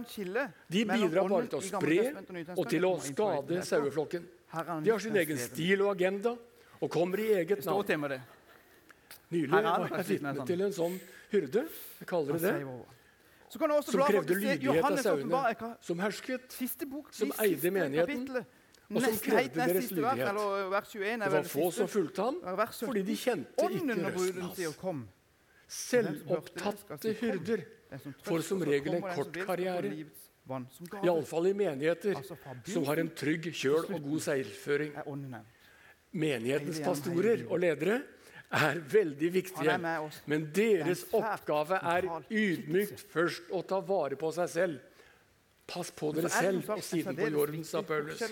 De 0.73 0.85
bidrar 0.89 1.29
bare 1.29 1.51
til 1.53 1.59
å 1.59 1.65
spre 1.65 1.99
og 2.57 2.65
til 2.73 2.89
å 2.89 2.95
skade 3.05 3.61
saueflokken. 3.69 4.25
De 4.85 4.93
har 4.93 5.05
sin 5.05 5.17
egen 5.21 5.41
stil 5.41 5.85
og 5.85 5.93
agenda 5.93 6.33
og 6.81 6.91
kommer 6.93 7.21
i 7.21 7.33
eget 7.43 7.65
navn. 7.67 8.17
Nylig 9.31 9.51
var 9.51 9.89
jeg 9.91 10.07
vitne 10.11 10.45
til 10.47 10.61
en 10.67 10.75
sånn 10.77 11.01
hyrde, 11.33 11.65
jeg 12.01 12.09
kaller 12.09 12.39
det 12.39 12.53
det, 12.53 12.85
som 13.51 14.05
krevde 14.07 14.37
lydighet 14.39 14.87
av 14.87 15.01
sauene, 15.03 15.73
som 15.83 16.01
hersket, 16.03 16.55
som 17.15 17.35
eide 17.43 17.73
menigheten, 17.75 18.45
og 18.87 19.01
som 19.03 19.19
krevde 19.23 19.59
deres 19.59 19.91
lydighet. 19.91 20.39
Det 21.25 21.33
var 21.35 21.51
få 21.51 21.71
som 21.75 21.91
fulgte 21.91 22.29
ham, 22.29 22.39
fordi 22.79 23.03
de 23.07 23.19
kjente 23.19 23.71
ikke 23.81 23.99
røsten 24.07 24.43
hans. 24.85 25.07
Selvopptatte 25.67 27.17
hyrder 27.19 27.65
får 28.27 28.47
som 28.47 28.63
regel 28.63 29.01
en 29.01 29.09
kort 29.11 29.35
karriere. 29.49 29.91
Iallfall 31.03 31.49
i 31.51 31.55
menigheter 31.59 32.15
altså, 32.21 32.37
som 32.71 32.85
har 32.87 33.01
en 33.03 33.09
trygg 33.19 33.49
kjøl 33.51 33.89
og 33.91 34.05
god 34.05 34.21
seilføring. 34.29 34.93
Menighetens 36.15 36.79
pastorer 36.87 37.43
og 37.49 37.59
ledere 37.65 37.99
er 38.51 38.81
veldig 38.93 39.33
viktige. 39.35 39.79
Men 40.27 40.51
deres 40.55 41.07
oppgave 41.17 41.81
er 41.83 42.09
ydmykt 42.31 43.03
først 43.13 43.51
å 43.55 43.63
ta 43.67 43.81
vare 43.81 44.19
på 44.21 44.31
seg 44.37 44.53
selv. 44.53 44.93
Pass 45.67 45.91
på 45.91 46.13
dere 46.15 46.31
selv 46.31 46.69
og 46.71 46.83
siden 46.87 47.17
på 47.19 47.27
jorden, 47.27 47.65
sa 47.67 47.83
Paulus. 47.83 48.23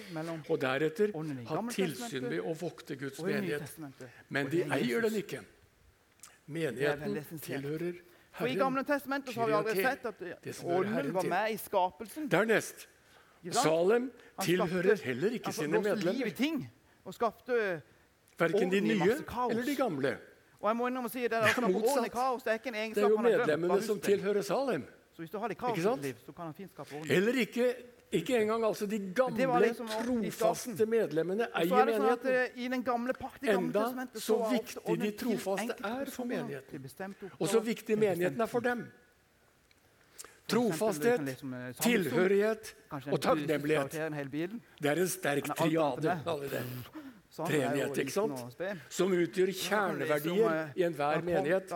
Og 0.47 0.61
deretter 0.63 1.11
ha 1.49 1.63
tilsyn 1.75 2.29
med 2.29 2.41
å 2.47 2.55
vokte 2.55 2.95
Guds 2.99 3.19
menighet. 3.27 3.75
Men 4.31 4.51
de 4.53 4.63
eier 4.77 5.03
den 5.03 5.19
ikke. 5.19 5.43
Menigheten 6.47 7.41
tilhører 7.43 7.97
Herren. 8.35 8.51
I 8.51 8.59
Gamle 8.59 8.83
testamentet 8.87 9.37
har 9.39 9.47
vi 9.51 9.55
aldri 9.55 9.83
sett 9.83 10.07
at 10.11 10.23
ånden 10.63 11.13
var 11.15 11.27
med 11.31 11.55
i 11.55 11.59
skapelsen. 11.59 12.29
Dernest 12.31 12.87
Salem 13.53 14.09
tilhører 14.41 14.99
heller 15.05 15.35
ikke 15.37 15.51
altså, 15.53 15.67
sine 15.67 15.81
medlemmer. 15.85 16.69
Og 17.05 17.15
skapte 17.15 17.59
Verken 18.39 18.71
de 18.71 18.81
nye 18.81 19.17
eller 19.51 19.63
de 19.63 19.75
gamle. 19.79 20.17
Og 20.65 20.69
jeg 20.71 20.77
må 20.77 20.87
innom 20.89 21.07
å 21.07 21.13
si 21.13 21.27
Det, 21.29 21.31
det 21.31 21.51
er 21.53 21.67
motsatt. 21.69 22.11
Kaos, 22.13 22.43
det, 22.43 22.53
er 22.53 22.71
det 22.73 23.03
er 23.05 23.11
jo 23.13 23.19
medlemmene 23.21 23.83
som 23.85 24.01
tilhører 24.01 24.43
Salem. 24.43 24.87
Så 25.15 25.23
hvis 25.23 25.31
du 25.31 25.39
har 25.39 25.49
det 25.53 25.59
kaos 25.59 25.79
i 25.79 25.91
liv, 26.03 26.17
så 26.27 26.33
kan 26.33 26.49
han 26.49 26.55
fint 26.55 26.73
skape 26.73 26.97
ordning. 26.97 27.13
Eller 27.15 27.37
ikke, 27.45 27.69
ikke 28.19 28.41
engang 28.41 28.65
altså 28.67 28.87
de 28.91 28.99
gamle, 29.15 29.71
trofaste 29.77 30.87
medlemmene 30.91 31.47
eier 31.55 31.87
menigheten. 31.87 32.33
Eh, 32.33 33.55
Enda 33.55 33.85
så 34.19 34.41
viktig 34.51 34.99
de 35.05 35.13
trofaste 35.21 35.77
er 35.79 36.11
for 36.11 36.25
menigheten. 36.27 37.15
Og 37.39 37.49
så 37.49 37.63
viktig 37.63 37.99
menigheten 37.99 38.41
er 38.41 38.51
for 38.51 38.61
dem. 38.67 38.87
Trofasthet, 40.49 41.23
liksom, 41.25 41.55
eh, 41.55 41.73
tilhørighet 41.79 42.75
og 42.91 43.21
takknemlighet. 43.21 43.95
Det 44.81 44.91
er 44.91 45.01
en 45.01 45.09
sterk 45.09 45.55
triade. 45.57 46.21
alle 46.27 46.51
det. 46.51 46.65
Treenighet, 47.35 47.99
ikke 48.05 48.15
sant? 48.15 48.63
Som 48.95 49.13
utgjør 49.17 49.51
kjerneverdier 49.59 50.79
i 50.79 50.87
enhver 50.87 51.25
menighet. 51.27 51.75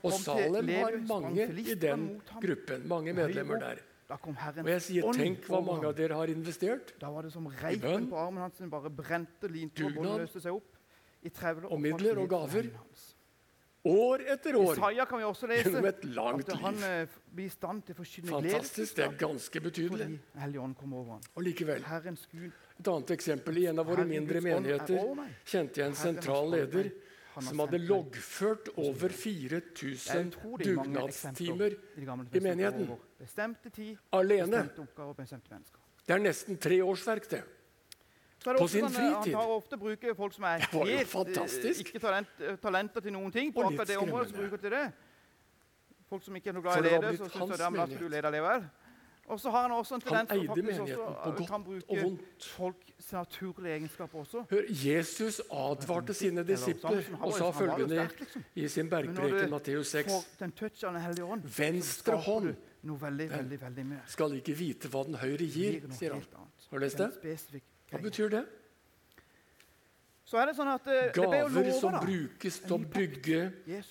Og 0.00 0.16
Salem 0.16 0.72
har 0.72 0.96
mange 1.10 1.46
i 1.60 1.76
den 1.76 2.08
gruppen. 2.40 2.88
Mange 2.88 3.14
medlemmer 3.16 3.60
der. 3.60 3.84
Og 4.10 4.66
jeg 4.66 4.82
sier, 4.82 5.06
tenk 5.14 5.44
hva 5.46 5.60
mange 5.62 5.86
av 5.86 5.94
dere 5.94 6.16
har 6.18 6.30
investert 6.32 6.96
da 6.98 7.12
var 7.14 7.28
det 7.28 7.30
som 7.30 7.44
i 7.46 7.76
bønn, 7.78 8.08
dugnad 9.76 10.24
og 11.70 11.80
midler 11.84 12.18
og 12.18 12.28
gaver. 12.32 12.72
År 13.80 14.26
etter 14.34 14.56
år. 14.60 14.74
Isaiah 14.74 15.06
kan 15.08 15.22
vi 15.22 15.24
også 15.24 15.48
lese 15.48 15.70
gjennom 15.70 15.86
et 15.88 16.02
langt 16.12 16.50
liv. 16.50 16.58
Han 16.60 16.82
uh, 16.84 17.14
blir 17.32 17.46
i 17.48 17.52
stand 17.52 17.80
til 17.86 17.96
Fantastisk. 17.96 18.96
Det 18.98 19.04
er 19.06 19.14
ganske 19.16 19.60
betydelig. 19.60 20.08
Og 20.36 21.46
likevel 21.46 21.86
et 22.80 22.88
annet 22.88 23.12
eksempel. 23.16 23.60
I 23.60 23.68
en 23.70 23.82
av 23.82 23.88
våre 23.88 24.06
mindre 24.08 24.42
menigheter 24.44 25.14
kjente 25.44 25.82
jeg 25.82 25.90
en 25.90 25.98
sentral 25.98 26.50
leder 26.54 26.90
som 27.40 27.62
hadde 27.62 27.78
loggført 27.84 28.72
over 28.80 29.12
4000 29.14 30.32
dugnadstimer 30.64 31.76
i 32.00 32.42
menigheten. 32.42 32.90
Alene. 34.16 34.66
Det 36.06 36.16
er 36.16 36.22
nesten 36.24 36.58
tre 36.58 36.80
årsverk, 36.82 37.30
det. 37.30 37.42
På 38.40 38.64
sin 38.72 38.86
sånn, 38.86 38.94
fritid. 38.94 39.34
Han 39.34 39.44
tar 39.44 39.50
ofte 39.52 39.76
bruker 39.76 40.14
folk 40.16 40.32
som 40.32 40.46
er 40.48 40.62
helt 40.64 41.34
eh, 41.36 41.80
ikke 41.84 42.00
talent, 42.00 42.30
eh, 42.40 42.54
talenter 42.56 43.04
til 43.04 43.12
noen 43.12 43.32
ting. 43.34 43.50
på 43.52 43.66
akkurat 43.66 43.90
det 43.90 43.98
området, 44.00 44.30
så 44.30 44.38
bruker 44.38 44.62
til 44.62 44.72
det. 44.72 44.86
Folk 46.08 46.24
som 46.24 46.38
ikke 46.40 46.48
er 46.48 46.56
noe 46.56 46.64
glad 46.64 46.80
i 46.80 46.88
å 46.88 47.02
lede, 47.02 47.10
så 47.20 47.28
syns 47.34 47.60
de 47.60 47.82
at 47.84 47.92
du 48.00 48.06
leder 48.08 48.32
likevel. 48.32 48.64
Og 49.30 49.40
så 49.40 49.50
har 49.50 49.62
han 49.62 49.72
også 49.72 49.94
en 49.94 50.00
tendens 50.00 50.30
til 50.30 50.98
også 50.98 51.44
kan 51.48 51.64
bruke 51.64 52.18
folks 52.42 53.12
naturlige 53.12 53.74
egenskaper 53.74 54.18
også. 54.18 54.42
Hør, 54.50 54.62
Jesus 54.70 55.40
advarte 55.50 56.14
sine 56.14 56.42
disipler 56.46 57.02
og 57.20 57.34
sa 57.38 57.50
følgende 57.54 58.08
liksom. 58.18 58.44
i 58.54 58.68
sin 58.68 58.90
bergpreken 58.90 59.50
Matteus 59.50 59.86
6.: 59.86 60.12
Venstre 61.58 62.16
hånd 62.16 62.54
skal 64.06 64.34
ikke 64.40 64.56
vite 64.58 64.90
hva 64.90 65.04
den 65.06 65.14
høyre 65.20 65.46
gir, 65.46 65.86
sier 65.94 66.16
han. 66.16 66.26
Har 66.70 66.78
du 66.78 66.84
lest 66.84 66.98
det? 66.98 67.62
Hva 67.90 68.02
betyr 68.02 68.34
det? 68.34 68.44
Så 70.24 70.38
det 70.46 70.54
sånn 70.54 70.68
at 70.70 70.86
uh, 70.86 70.98
Gaver 71.14 71.72
som 71.74 71.96
brukes 72.02 72.60
til 72.62 72.74
å 72.76 72.78
bygge 72.82 73.38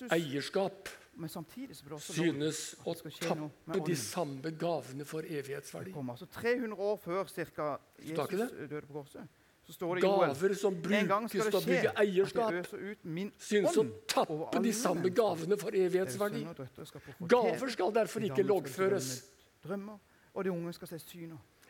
eierskap 0.08 0.88
men 1.20 1.28
samtidig 1.28 1.76
synes 2.00 2.60
å 2.84 2.94
tappe 3.20 3.80
de 3.86 3.96
samme 3.98 4.52
gavene 4.56 5.04
for 5.08 5.26
evighetsverdi. 5.26 5.92
Kommer, 5.92 6.16
altså 6.16 6.26
300 6.32 6.80
år 6.80 6.96
før 7.02 7.28
cirka 7.30 7.74
Jesus 8.00 8.48
døde 8.56 8.86
på 8.86 8.96
korset. 9.02 9.36
Så 9.70 9.76
står 9.76 9.94
det 9.94 10.02
Gaver 10.02 10.54
som 10.58 10.78
brukes 10.82 11.30
til 11.30 11.42
å 11.54 11.60
bygge 11.62 11.90
eierskap, 12.02 12.70
synes 13.38 13.76
å 13.78 13.84
tappe 14.10 14.62
de 14.64 14.72
samme 14.74 15.12
gavene 15.14 15.58
for 15.60 15.76
evighetsverdi. 15.78 16.42
Gaver 17.30 17.74
skal 17.76 17.94
derfor 17.94 18.26
ikke 18.26 18.46
loggføres. 18.48 19.12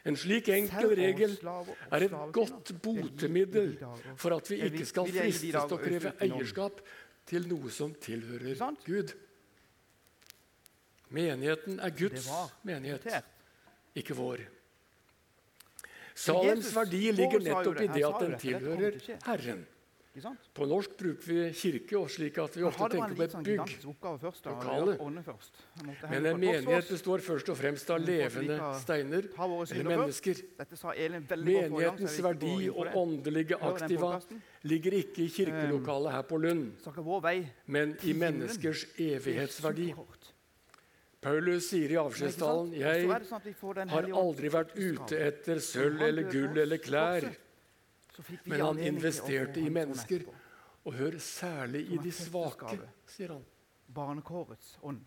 En 0.08 0.16
slik 0.16 0.48
enkel 0.54 0.94
regel 0.96 1.36
er 1.44 2.06
et 2.06 2.14
godt 2.32 2.72
botemiddel 2.80 3.74
for 4.16 4.38
at 4.38 4.48
vi 4.48 4.62
ikke 4.70 4.86
skal 4.88 5.10
fristes 5.10 5.58
til 5.58 5.76
å 5.76 5.80
kreve 5.82 6.14
eierskap 6.24 6.80
til 7.28 7.50
noe 7.50 7.68
som 7.74 7.92
tilhører 8.00 8.64
Gud. 8.86 9.12
Menigheten 11.10 11.80
er 11.82 11.90
Guds 11.90 12.28
menighet, 12.62 13.06
ikke 13.98 14.14
vår. 14.14 14.46
Salems 16.14 16.70
verdi 16.76 17.10
ligger 17.16 17.42
nettopp 17.42 17.82
i 17.82 17.90
det 17.90 18.06
at 18.06 18.24
den 18.24 18.40
tilhører 18.40 18.98
Herren. 19.26 19.66
På 20.52 20.66
norsk 20.66 20.96
bruker 20.98 21.22
vi 21.30 21.42
kirke 21.54 21.94
og 22.00 22.08
slik 22.10 22.38
at 22.42 22.56
vi 22.58 22.64
ofte 22.66 22.88
tenker 22.90 23.14
på 23.14 23.22
et 23.24 23.34
sånn 23.36 23.44
bygg. 23.46 23.74
Lokale. 24.48 24.96
Men 26.10 26.26
en 26.32 26.40
menighet 26.42 26.90
består 26.90 27.22
først 27.22 27.52
og 27.52 27.58
fremst 27.60 27.92
av 27.94 28.02
levende 28.02 28.56
steiner 28.82 29.28
eller 29.30 29.86
mennesker. 29.86 30.42
Menighetens 31.46 32.18
verdi 32.26 32.56
og 32.72 32.98
åndelige 32.98 33.60
aktiva 33.70 34.16
ligger 34.66 34.98
ikke 34.98 35.24
i 35.24 35.30
kirkelokalet 35.36 36.16
her 36.16 36.26
på 36.26 36.42
Lund, 36.42 36.74
men 37.70 37.94
i 38.02 38.16
menneskers 38.26 38.88
evighetsverdi. 38.98 39.92
Paulus 41.20 41.66
sier 41.68 41.92
i 41.92 41.96
avskjedstalen 42.00 42.70
jeg 42.78 43.08
sånn 43.28 43.90
har 43.92 44.06
aldri 44.22 44.50
vært 44.52 44.72
ute 44.78 45.18
etter 45.20 45.60
sølv 45.60 46.00
eller 46.06 46.30
gull 46.32 46.56
eller 46.62 46.80
klær. 46.80 47.26
Men 48.48 48.62
han 48.64 48.80
investerte 48.90 49.60
i 49.60 49.72
mennesker. 49.72 50.24
Og 50.88 50.94
hør 50.96 51.18
særlig 51.20 51.82
i 51.92 51.98
de 52.00 52.12
svake, 52.16 52.78
sier 53.04 53.34
han. 53.34 53.42
Barnekårets 53.92 54.78
ånd. 54.86 55.02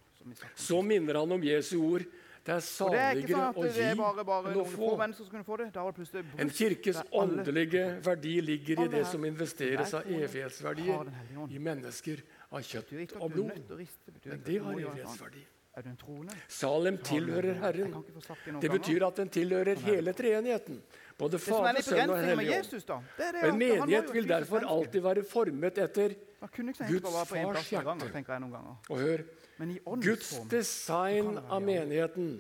Så 0.55 0.83
minner 0.85 1.17
han 1.17 1.33
om 1.33 1.43
Jesu 1.43 1.79
ord. 1.81 2.05
Det 2.43 2.51
er 2.51 2.63
saligere 2.65 3.45
å 3.55 3.63
gi 3.71 3.83
enn 3.87 4.01
å 4.03 4.65
få. 4.67 4.89
En 6.43 6.51
kirkes 6.51 6.99
åndelige 7.15 7.85
verdi 8.09 8.33
ligger 8.43 8.83
i 8.83 8.87
det 8.97 9.05
som 9.07 9.23
investeres 9.25 9.95
av 9.95 10.09
evighetsverdier 10.11 11.09
i 11.47 11.61
mennesker 11.69 12.21
av 12.51 12.67
kjøtt 12.67 13.15
og 13.21 13.31
blod. 13.31 13.53
Men 14.27 14.43
det 14.43 14.59
har 14.59 14.81
evighetsverdi. 14.83 15.45
Salem 16.47 16.97
tilhører 17.01 17.55
Herren. 17.57 17.95
Det 18.61 18.69
betyr 18.69 19.07
at 19.07 19.17
den 19.17 19.29
tilhører 19.33 19.79
hele 19.87 20.13
treenigheten. 20.13 20.81
Både 21.17 21.39
Fader, 21.41 21.79
Sønn 21.81 22.09
og 22.13 22.19
Hellig. 22.21 22.59
En 23.43 23.57
menighet 23.57 24.13
vil 24.13 24.27
derfor 24.29 24.65
alltid 24.69 25.01
være 25.01 25.23
formet 25.25 25.77
etter 25.81 26.13
Guds 26.53 27.17
fars 27.29 27.69
hjerte. 27.69 28.23
Og 28.89 28.99
hør 28.99 29.23
Guds 30.03 30.33
design 30.51 31.37
av 31.47 31.61
menigheten 31.65 32.35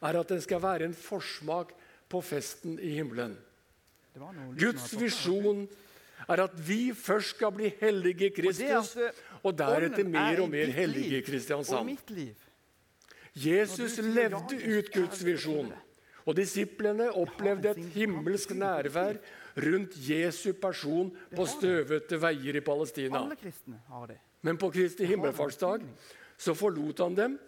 er 0.00 0.20
at 0.20 0.32
den 0.32 0.40
skal 0.44 0.62
være 0.62 0.88
en 0.88 0.96
forsmak 0.96 1.72
på 2.10 2.20
festen 2.24 2.78
i 2.80 2.96
himmelen. 2.98 3.36
Guds 4.58 4.92
visjon 5.00 5.68
er 6.28 6.42
at 6.44 6.54
vi 6.68 6.92
først 6.94 7.36
skal 7.36 7.52
bli 7.56 7.72
hellige 7.80 8.26
i 8.28 8.34
Kristus, 8.34 8.96
og 9.42 9.58
deretter 9.58 10.04
mer 10.04 10.42
og 10.42 10.50
mer 10.52 10.72
hellige 10.74 11.18
i 11.18 11.24
Kristiansand. 11.26 11.96
Jesus 13.34 13.98
levde 13.98 14.58
ut 14.78 14.90
Guds 14.92 15.24
visjon, 15.24 15.70
og 16.26 16.36
disiplene 16.36 17.10
opplevde 17.16 17.70
et 17.70 17.84
himmelsk 17.94 18.54
nærvær 18.58 19.20
rundt 19.56 19.94
Jesu 20.10 20.52
person 20.52 21.10
på 21.36 21.46
støvete 21.46 22.18
veier 22.22 22.58
i 22.58 22.64
Palestina. 22.64 23.22
Men 24.42 24.58
på 24.58 24.70
Kristi 24.70 25.06
himmelfartsdag 25.08 25.84
så 26.40 26.54
forlot 26.54 27.00
han 27.04 27.16
dem. 27.16 27.38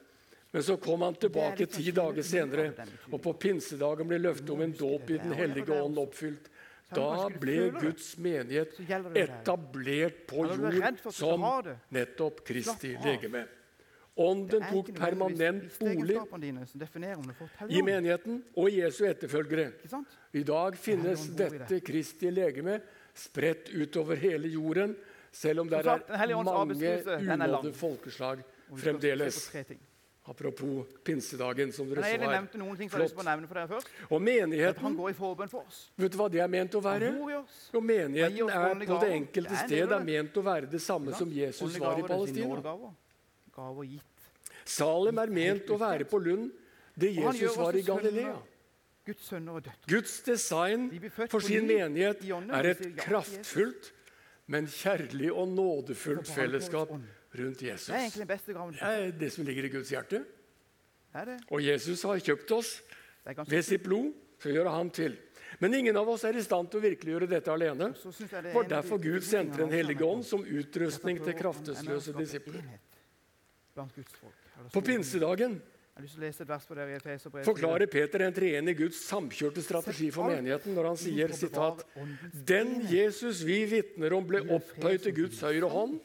Men 0.53 0.63
så 0.63 0.77
kom 0.77 1.01
han 1.01 1.15
tilbake 1.17 1.65
ti 1.67 1.87
dager 1.97 2.23
senere, 2.23 2.73
og 3.09 3.23
på 3.25 3.33
pinsedagen 3.41 4.09
ble 4.09 4.19
løftet 4.21 4.51
om 4.53 4.61
en 4.61 4.75
dåp 4.77 5.09
i 5.09 5.21
Den 5.23 5.33
hellige 5.33 5.73
ånd 5.73 5.97
oppfylt. 6.03 6.51
Da 6.95 7.29
ble 7.41 7.71
Guds 7.81 8.13
menighet 8.19 8.77
etablert 9.17 10.23
på 10.29 10.47
jord 10.51 11.03
som 11.15 11.45
nettopp 11.93 12.45
Kristi 12.47 12.95
legeme. 13.03 13.47
Ånden 14.15 14.65
tok 14.69 14.91
permanent 14.93 15.79
bolig 15.81 16.19
i 17.73 17.81
menigheten 17.81 18.43
og 18.53 18.69
i 18.69 18.83
Jesu 18.83 19.07
etterfølgere. 19.09 19.71
I 20.37 20.43
dag 20.45 20.77
finnes 20.77 21.31
dette 21.37 21.81
Kristi 21.81 22.29
legeme 22.31 22.77
spredt 23.17 23.71
utover 23.73 24.21
hele 24.21 24.51
jorden, 24.53 24.93
selv 25.33 25.65
om 25.65 25.73
det 25.73 25.81
er 25.81 26.35
mange 26.45 26.93
unådde 27.25 27.73
folkeslag 27.73 28.45
fremdeles. 28.77 29.47
Apropos 30.25 30.85
pinsedagen, 31.03 31.73
som 31.73 31.89
dere 31.91 32.03
så 32.03 32.07
her. 32.07 32.89
Flott. 32.89 33.89
Og 34.09 34.21
menigheten 34.23 34.99
Vet 35.99 36.13
du 36.13 36.19
hva 36.21 36.29
det 36.31 36.39
er 36.45 36.51
ment 36.53 36.77
å 36.79 36.83
være? 36.85 37.09
Jo, 37.75 37.81
Menigheten 37.83 38.53
er 38.55 38.85
på 38.87 38.99
det 39.03 39.09
enkelte 39.17 39.57
sted 39.65 39.95
er 39.97 40.05
ment 40.07 40.37
å 40.39 40.45
være 40.47 40.69
det 40.71 40.79
samme 40.85 41.15
som 41.19 41.33
Jesus 41.35 41.75
var 41.83 41.99
i 41.99 42.05
Palestina. 42.07 42.77
Salem 44.63 45.19
er 45.19 45.33
ment 45.41 45.73
å 45.75 45.79
være 45.81 46.07
på 46.07 46.21
Lund, 46.23 46.53
det 46.95 47.11
Jesus 47.17 47.57
var 47.59 47.75
i 47.75 47.83
Galilea. 47.83 48.37
Guds 49.91 50.21
design 50.23 50.87
for 51.27 51.43
sin 51.43 51.67
menighet 51.67 52.23
er 52.31 52.71
et 52.71 52.85
kraftfullt, 53.01 53.91
men 54.47 54.71
kjærlig 54.71 55.33
og 55.35 55.51
nådefullt 55.51 56.31
fellesskap 56.31 56.95
rundt 57.39 57.63
Jesus. 57.63 57.89
Det 57.89 57.97
er 57.97 58.07
egentlig 58.07 58.25
den 58.25 58.31
beste 58.31 58.57
gaven. 58.57 58.75
Det 58.77 58.93
er 58.93 59.13
det 59.25 59.33
som 59.33 59.47
ligger 59.47 59.69
i 59.69 59.73
Guds 59.73 59.93
hjerte. 59.93 60.23
Og 61.51 61.61
Jesus 61.65 62.03
har 62.09 62.21
kjøpt 62.25 62.55
oss 62.57 62.77
ved 63.47 63.63
sitt 63.65 63.85
blod. 63.85 64.13
Så 64.43 64.51
gjør 64.51 64.73
han 64.75 64.89
til. 64.91 65.13
Men 65.63 65.75
ingen 65.79 65.97
av 65.97 66.09
oss 66.11 66.25
er 66.27 66.35
i 66.35 66.43
stand 66.43 66.71
til 66.73 66.81
å 66.81 66.83
virkeliggjøre 66.83 67.29
dette 67.31 67.53
alene. 67.53 67.93
Det 67.95 68.55
var 68.55 68.67
derfor 68.71 68.99
Gud 68.99 69.23
sendte 69.23 69.61
Den 69.61 69.71
hellige 69.71 70.03
ånd 70.03 70.25
som 70.27 70.43
utrustning 70.43 71.21
til 71.23 71.37
kraftesløse 71.39 72.15
disipler. 72.17 72.65
På 74.73 74.83
pinsedagen 74.83 75.61
forklarer 77.45 77.87
Peter 77.87 78.25
en 78.25 78.35
treenig 78.35 78.75
Guds 78.79 79.03
samkjørte 79.07 79.63
strategi 79.63 80.09
for 80.11 80.33
menigheten 80.33 80.75
når 80.75 80.89
han 80.89 80.99
sier 81.01 81.35
sitat, 81.37 81.85
Den 82.33 82.81
Jesus 82.89 83.43
vi 83.45 83.61
vitner 83.69 84.17
om, 84.17 84.25
ble 84.27 84.41
opphøyd 84.57 85.05
til 85.05 85.17
Guds 85.21 85.43
høyre 85.45 85.69
hånd 85.71 86.01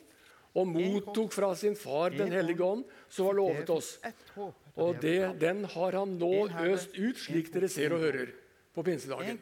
og 0.58 0.68
mottok 0.72 1.34
fra 1.36 1.52
sin 1.56 1.76
far 1.78 2.16
Den 2.16 2.32
hellige 2.34 2.64
ånd, 2.66 2.84
som 3.10 3.30
var 3.30 3.38
lovet 3.38 3.70
oss. 3.70 3.94
Og 4.78 4.98
det, 5.02 5.40
den 5.42 5.64
har 5.74 5.98
han 6.00 6.18
nå 6.18 6.48
øst 6.68 6.98
ut, 6.98 7.18
slik 7.22 7.52
dere 7.54 7.70
ser 7.70 7.96
og 7.96 8.04
hører 8.06 8.34
på 8.74 8.86
pinsedagen. 8.86 9.40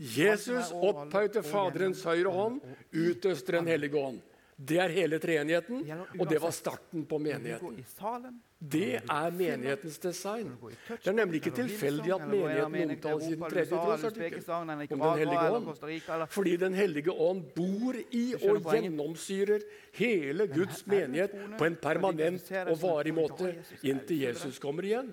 Jesus 0.00 0.70
opphøyte 0.72 1.42
Faderens 1.44 2.04
høyre 2.08 2.32
hånd, 2.32 2.60
utøster 2.92 3.58
Den 3.58 3.68
hellige 3.68 4.00
ånd. 4.00 4.20
Det 4.68 4.76
er 4.82 4.92
hele 4.92 5.18
treenigheten, 5.18 5.84
og 6.18 6.28
det 6.28 6.38
var 6.42 6.52
starten 6.52 7.06
på 7.08 7.18
menigheten. 7.18 8.40
Det 8.60 9.00
er 9.00 9.30
menighetens 9.32 9.98
design. 9.98 10.50
Det 10.88 11.08
er 11.08 11.14
nemlig 11.16 11.40
ikke 11.40 11.54
tilfeldig 11.56 12.12
at 12.12 12.26
menigheten 12.28 12.90
omtales 12.90 13.28
i 13.30 13.34
den 13.34 13.44
tredje 13.48 13.70
trosartikkel 13.70 14.50
om 14.50 14.68
Den 14.68 15.18
hellige 15.18 15.50
ånd. 15.50 16.26
Fordi 16.28 16.56
Den 16.56 16.74
hellige 16.74 17.12
ånd 17.12 17.42
bor 17.56 17.96
i 18.10 18.34
og 18.34 18.68
gjennomsyrer 18.74 19.64
hele 19.96 20.46
Guds 20.46 20.86
menighet 20.86 21.32
på 21.58 21.64
en 21.64 21.76
permanent 21.80 22.52
og 22.66 22.76
varig 22.82 23.14
måte 23.16 23.54
inntil 23.82 24.26
Jesus 24.26 24.58
kommer 24.58 24.84
igjen. 24.84 25.08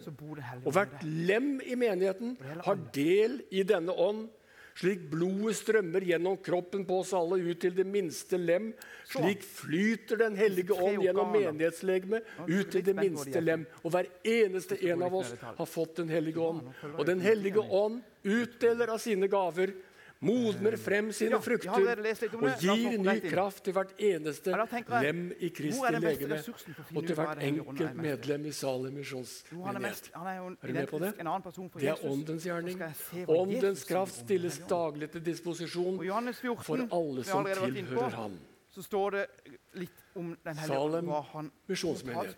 Og 0.66 0.72
hvert 0.74 1.00
lem 1.04 1.62
i 1.64 1.76
menigheten 1.80 2.36
har 2.66 2.84
del 2.94 3.42
i 3.52 3.64
denne 3.64 3.96
ånd 3.96 4.28
slik 4.78 5.08
blodet 5.10 5.58
strømmer 5.58 6.06
gjennom 6.06 6.38
kroppen 6.44 6.84
på 6.86 7.00
oss 7.02 7.14
alle 7.18 7.40
ut 7.42 7.60
til 7.62 7.74
det 7.78 7.86
minste 7.88 8.38
lem, 8.38 8.72
slik 9.10 9.44
flyter 9.46 10.20
Den 10.22 10.38
hellige 10.38 10.76
ånd 10.76 11.02
gjennom 11.06 11.32
menighetslegemet 11.34 12.28
ut 12.46 12.72
til 12.72 12.86
det 12.86 12.96
minste 12.98 13.42
lem. 13.42 13.66
Og 13.84 13.94
hver 13.96 14.10
eneste 14.24 14.78
en 14.90 15.04
av 15.08 15.16
oss 15.18 15.34
har 15.42 15.70
fått 15.70 15.98
Den 16.04 16.14
hellige 16.14 16.44
ånd. 16.44 16.70
Og 16.96 17.06
Den 17.10 17.24
hellige 17.24 17.64
ånd 17.64 18.02
utdeler 18.28 18.94
av 18.94 19.02
sine 19.02 19.30
gaver 19.32 19.74
modner 20.20 20.78
frem 20.82 21.12
sine 21.14 21.38
frukter 21.44 21.70
og 22.38 22.62
gir 22.62 22.98
ny 23.02 23.16
kraft 23.28 23.64
til 23.68 23.76
hvert 23.78 23.94
eneste 24.02 24.56
lem 25.04 25.28
i 25.38 25.50
Kristi 25.54 25.94
legeme 25.98 26.40
og 26.40 27.06
til 27.06 27.16
hvert 27.20 27.44
enkelt 27.46 28.02
medlem 28.02 28.48
i 28.50 28.54
Salem 28.56 28.98
misjonsmenighet. 28.98 30.12
Er 30.16 30.68
du 30.68 30.74
med 30.74 30.90
på 30.90 31.02
det? 31.04 31.14
Det 31.78 31.92
er 31.92 32.06
åndens 32.10 32.48
gjerning. 32.50 32.84
Åndens 33.28 33.86
kraft 33.88 34.22
stilles 34.24 34.60
daglig 34.70 35.12
til 35.14 35.26
disposisjon 35.26 36.02
for 36.66 36.88
alle 36.92 37.26
som 37.28 37.46
tilhører 37.46 38.16
Han. 38.18 38.38
Så 38.78 38.84
står 38.86 39.16
det 39.16 39.26
litt 39.82 40.04
om 40.18 40.36
den 40.46 40.60
Salem 40.68 41.10
misjonsmenighet 41.70 42.36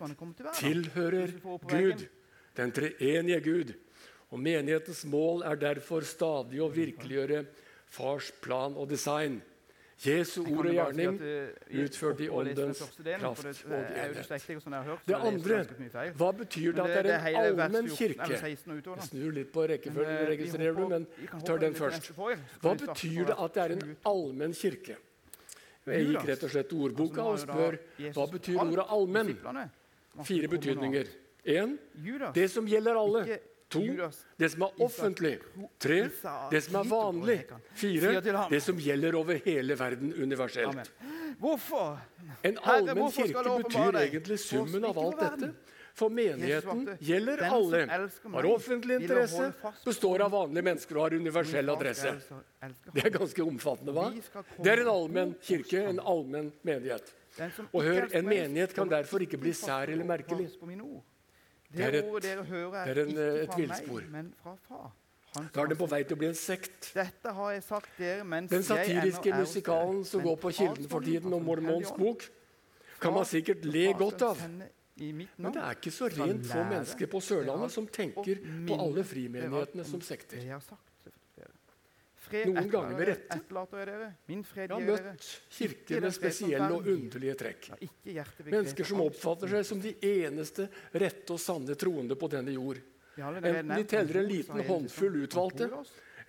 tilhører 0.60 1.34
Gud, 1.68 2.06
den 2.56 2.72
treenige 2.76 3.40
Gud. 3.44 3.74
Og 4.30 4.38
menighetens 4.38 5.02
mål 5.10 5.42
er 5.42 5.58
derfor 5.58 6.06
stadig 6.06 6.60
å 6.62 6.68
virkeliggjøre 6.70 7.42
fars 7.90 8.32
plan 8.42 8.76
og 8.76 8.88
design. 8.90 9.40
Jesu 10.00 10.40
ord 10.40 10.64
og 10.64 10.72
gjerning 10.72 11.16
utført 11.82 12.20
i 12.24 12.28
åndens 12.32 12.78
kraft 13.20 13.64
og 13.68 13.90
enhet. 14.00 14.30
Det 15.06 15.18
andre 15.18 15.58
Hva 16.16 16.30
betyr 16.38 16.72
det 16.72 16.86
at 16.86 17.04
det 17.04 17.16
er 17.16 17.34
en 17.34 17.42
allmenn 17.42 17.90
kirke? 17.92 18.30
Jeg 18.40 18.56
snur 19.10 19.34
litt 19.36 19.52
på 19.52 19.66
rekkefølgen, 19.68 20.22
registrerer 20.30 20.78
du, 20.78 20.86
men 20.88 21.06
tar 21.44 21.60
den 21.60 21.76
først. 21.76 22.12
Hva 22.16 22.74
betyr 22.80 23.28
det 23.28 23.36
at 23.36 23.58
det 23.58 23.66
er 23.66 23.76
en 23.76 23.96
allmenn 24.08 24.56
kirke? 24.56 24.96
Jeg 25.90 26.08
gikk 26.08 26.26
rett 26.28 26.48
og 26.48 26.54
slett 26.54 26.68
til 26.70 26.82
ordboka 26.86 27.28
og 27.34 27.38
spør 27.44 27.76
hva 28.16 28.26
betyr 28.32 28.64
ordet 28.64 28.88
allmenn? 28.96 29.36
Fire 30.24 30.48
betydninger. 30.48 31.12
Én 31.44 31.76
det 32.34 32.50
som 32.52 32.66
gjelder 32.68 32.96
alle. 33.00 33.40
To, 33.70 33.80
det 34.36 34.48
som 34.50 34.64
er 34.66 34.82
offentlig. 34.82 35.32
Tre, 35.78 35.98
det 36.50 36.60
som 36.66 36.78
er 36.80 36.88
vanlig. 36.90 37.38
Fire, 37.78 38.16
det 38.50 38.60
som 38.64 38.78
gjelder 38.82 39.14
over 39.20 39.38
hele 39.44 39.76
verden 39.78 40.14
universelt. 40.18 40.90
Hvorfor? 41.38 42.00
En 42.42 42.58
allmenn 42.58 43.12
kirke 43.14 43.58
betyr 43.62 44.00
egentlig 44.02 44.40
summen 44.42 44.88
av 44.90 44.98
alt 44.98 45.20
dette. 45.22 45.52
For 46.00 46.12
menigheten 46.14 46.84
gjelder 47.02 47.42
alle, 47.50 47.80
har 48.32 48.46
offentlig 48.48 49.00
interesse, 49.02 49.50
består 49.84 50.22
av 50.24 50.32
vanlige 50.32 50.64
mennesker 50.64 50.98
og 50.98 51.06
har 51.06 51.16
universell 51.18 51.72
adresse. 51.72 52.12
Det 52.94 53.04
er 53.04 53.14
ganske 53.14 53.44
omfattende, 53.44 53.94
hva? 53.96 54.06
Det 54.58 54.72
er 54.72 54.84
en 54.84 54.92
allmenn 54.94 55.34
kirke, 55.44 55.82
en 55.90 56.00
allmenn 56.00 56.52
menighet. 56.66 57.10
Og 57.70 57.82
hør, 57.84 58.08
en 58.16 58.26
menighet 58.26 58.74
kan 58.74 58.90
derfor 58.90 59.22
ikke 59.26 59.38
bli 59.40 59.54
sær 59.56 59.92
eller 59.92 60.06
merkelig. 60.08 60.48
Det 61.70 61.84
er 61.86 62.00
et, 62.00 62.22
det 62.22 62.30
er 62.30 63.02
en, 63.04 63.18
et 63.18 63.56
villspor. 63.56 64.02
Da 65.54 65.62
er 65.62 65.70
det 65.70 65.76
på 65.78 65.86
vei 65.86 66.00
til 66.02 66.16
å 66.16 66.18
bli 66.18 66.28
en 66.32 66.38
sekt. 66.38 66.90
Den 68.50 68.64
satiriske 68.66 69.34
musikalen 69.36 70.02
som 70.04 70.24
går 70.26 70.38
på 70.42 70.50
Kilden 70.56 70.88
for 70.90 71.06
tiden, 71.06 71.32
om 71.36 71.44
Mormons 71.46 71.92
bok, 71.94 72.26
kan 73.00 73.14
man 73.14 73.24
sikkert 73.28 73.64
le 73.64 73.92
godt 73.94 74.24
av. 74.26 74.42
Men 75.00 75.54
det 75.54 75.62
er 75.62 75.78
ikke 75.78 75.92
så 75.94 76.10
rent 76.12 76.48
få 76.50 76.64
mennesker 76.66 77.08
på 77.08 77.22
Sørlandet 77.24 77.72
som 77.72 77.86
tenker 77.88 78.42
på 78.68 78.80
alle 78.82 79.04
frimenighetene 79.06 79.86
som 79.86 80.02
sekter. 80.04 80.42
Noen 82.30 82.68
ganger 82.70 82.96
med 82.96 83.08
rette. 83.08 83.38
Jeg 84.56 84.68
har 84.70 84.84
møtt 84.84 85.26
kirker 85.56 86.04
med 86.04 86.14
spesielle 86.14 86.68
og 86.76 86.86
underlige 86.92 87.34
trekk. 87.40 87.70
Mennesker 88.46 88.88
som 88.88 89.02
oppfatter 89.04 89.50
seg 89.56 89.66
som 89.66 89.82
de 89.82 89.94
eneste 90.06 90.68
rette 90.92 91.34
og 91.34 91.42
sanne 91.42 91.76
troende 91.78 92.16
på 92.18 92.30
denne 92.30 92.54
jord. 92.54 92.80
Enten 93.20 93.74
de 93.74 93.84
teller 93.90 94.20
en 94.22 94.30
liten 94.30 94.62
håndfull 94.68 95.18
utvalgte, 95.24 95.68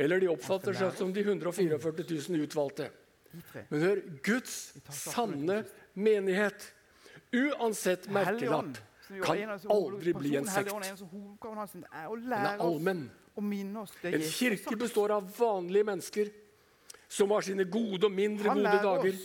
eller 0.01 0.19
de 0.23 0.31
oppfatter 0.31 0.75
seg 0.75 0.97
som 0.97 1.13
de 1.13 1.23
144 1.23 2.05
000 2.09 2.45
utvalgte. 2.47 2.89
Men 3.69 3.85
hør, 3.85 4.01
Guds 4.25 4.73
sanne 4.91 5.61
menighet 5.93 6.73
uansett 7.31 8.09
merkelapp, 8.11 8.79
kan 9.23 9.57
aldri 9.71 10.13
bli 10.15 10.35
en 10.39 10.47
sekt. 10.47 10.71
Den 10.71 11.85
er 11.87 12.63
allmenn. 12.63 13.09
En 13.37 14.23
kirke 14.27 14.75
består 14.75 15.13
av 15.15 15.29
vanlige 15.37 15.87
mennesker 15.87 16.31
som 17.11 17.31
har 17.31 17.45
sine 17.45 17.63
gode 17.63 18.07
og 18.07 18.11
mindre 18.15 18.55
gode 18.55 18.81
dager. 18.83 19.21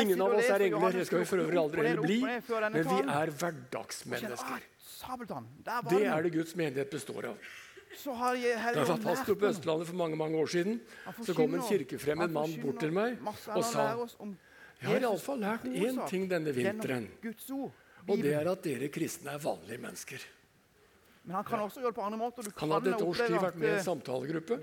Ingen 0.00 0.22
av 0.24 0.32
oss 0.38 0.48
er 0.48 0.64
engler, 0.64 0.96
det 0.96 1.04
skal 1.08 1.20
vi 1.20 1.28
for 1.28 1.42
øvrig 1.42 1.60
aldri 1.60 1.84
heller 1.84 2.06
bli, 2.06 2.20
men 2.24 2.88
vi 2.88 3.02
er 3.02 3.32
hverdagsmennesker. 3.36 4.64
Det 5.90 6.00
er 6.08 6.24
det 6.24 6.32
Guds 6.32 6.56
menighet 6.56 6.90
består 6.92 7.30
av. 7.34 7.52
Da 7.94 8.30
jeg 8.34 8.86
var 8.88 9.02
pastor 9.04 9.36
på 9.38 9.50
Østlandet 9.52 9.86
for 9.90 9.98
mange 9.98 10.16
mange 10.18 10.40
år 10.40 10.50
siden, 10.50 10.80
så 11.22 11.36
kom 11.36 11.54
en 11.54 11.62
kirkefremmed 11.68 12.32
mann 12.34 12.56
bort 12.62 12.80
til 12.82 12.94
meg 12.96 13.20
og 13.28 13.62
sa 13.68 13.92
jeg 14.84 14.90
har 14.90 15.04
iallfall 15.06 15.38
lært 15.40 15.68
én 15.70 16.00
ting 16.10 16.26
denne 16.28 16.52
vinteren. 16.52 17.06
Og 18.04 18.20
det 18.20 18.34
er 18.36 18.50
at 18.50 18.64
dere 18.66 18.90
kristne 18.92 19.32
er 19.32 19.40
vanlige 19.40 19.80
mennesker. 19.80 20.24
Men 21.24 21.36
han 21.38 21.44
kan 21.48 21.60
også 21.64 21.80
gjøre 21.80 21.92
det 21.92 21.96
på 21.96 22.02
andre 22.04 22.18
måter. 22.20 22.48
han 22.56 22.72
hadde 22.74 22.90
et 22.92 23.02
års 23.02 23.20
tid 23.24 23.34
vært 23.40 23.54
med 23.56 23.68
i 23.68 23.72
en 23.78 23.84
samtalegruppe 23.84 24.56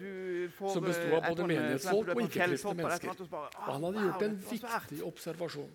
som 0.59 0.83
besto 0.85 1.15
av 1.17 1.23
både 1.25 1.47
menighetsfolk 1.49 2.11
og 2.13 2.21
ikke-kristne 2.27 2.73
mennesker. 2.77 3.23
Og 3.31 3.71
han 3.71 3.87
hadde 3.87 4.03
gjort 4.05 4.25
en 4.27 4.35
viktig 4.51 4.99
observasjon. 5.07 5.71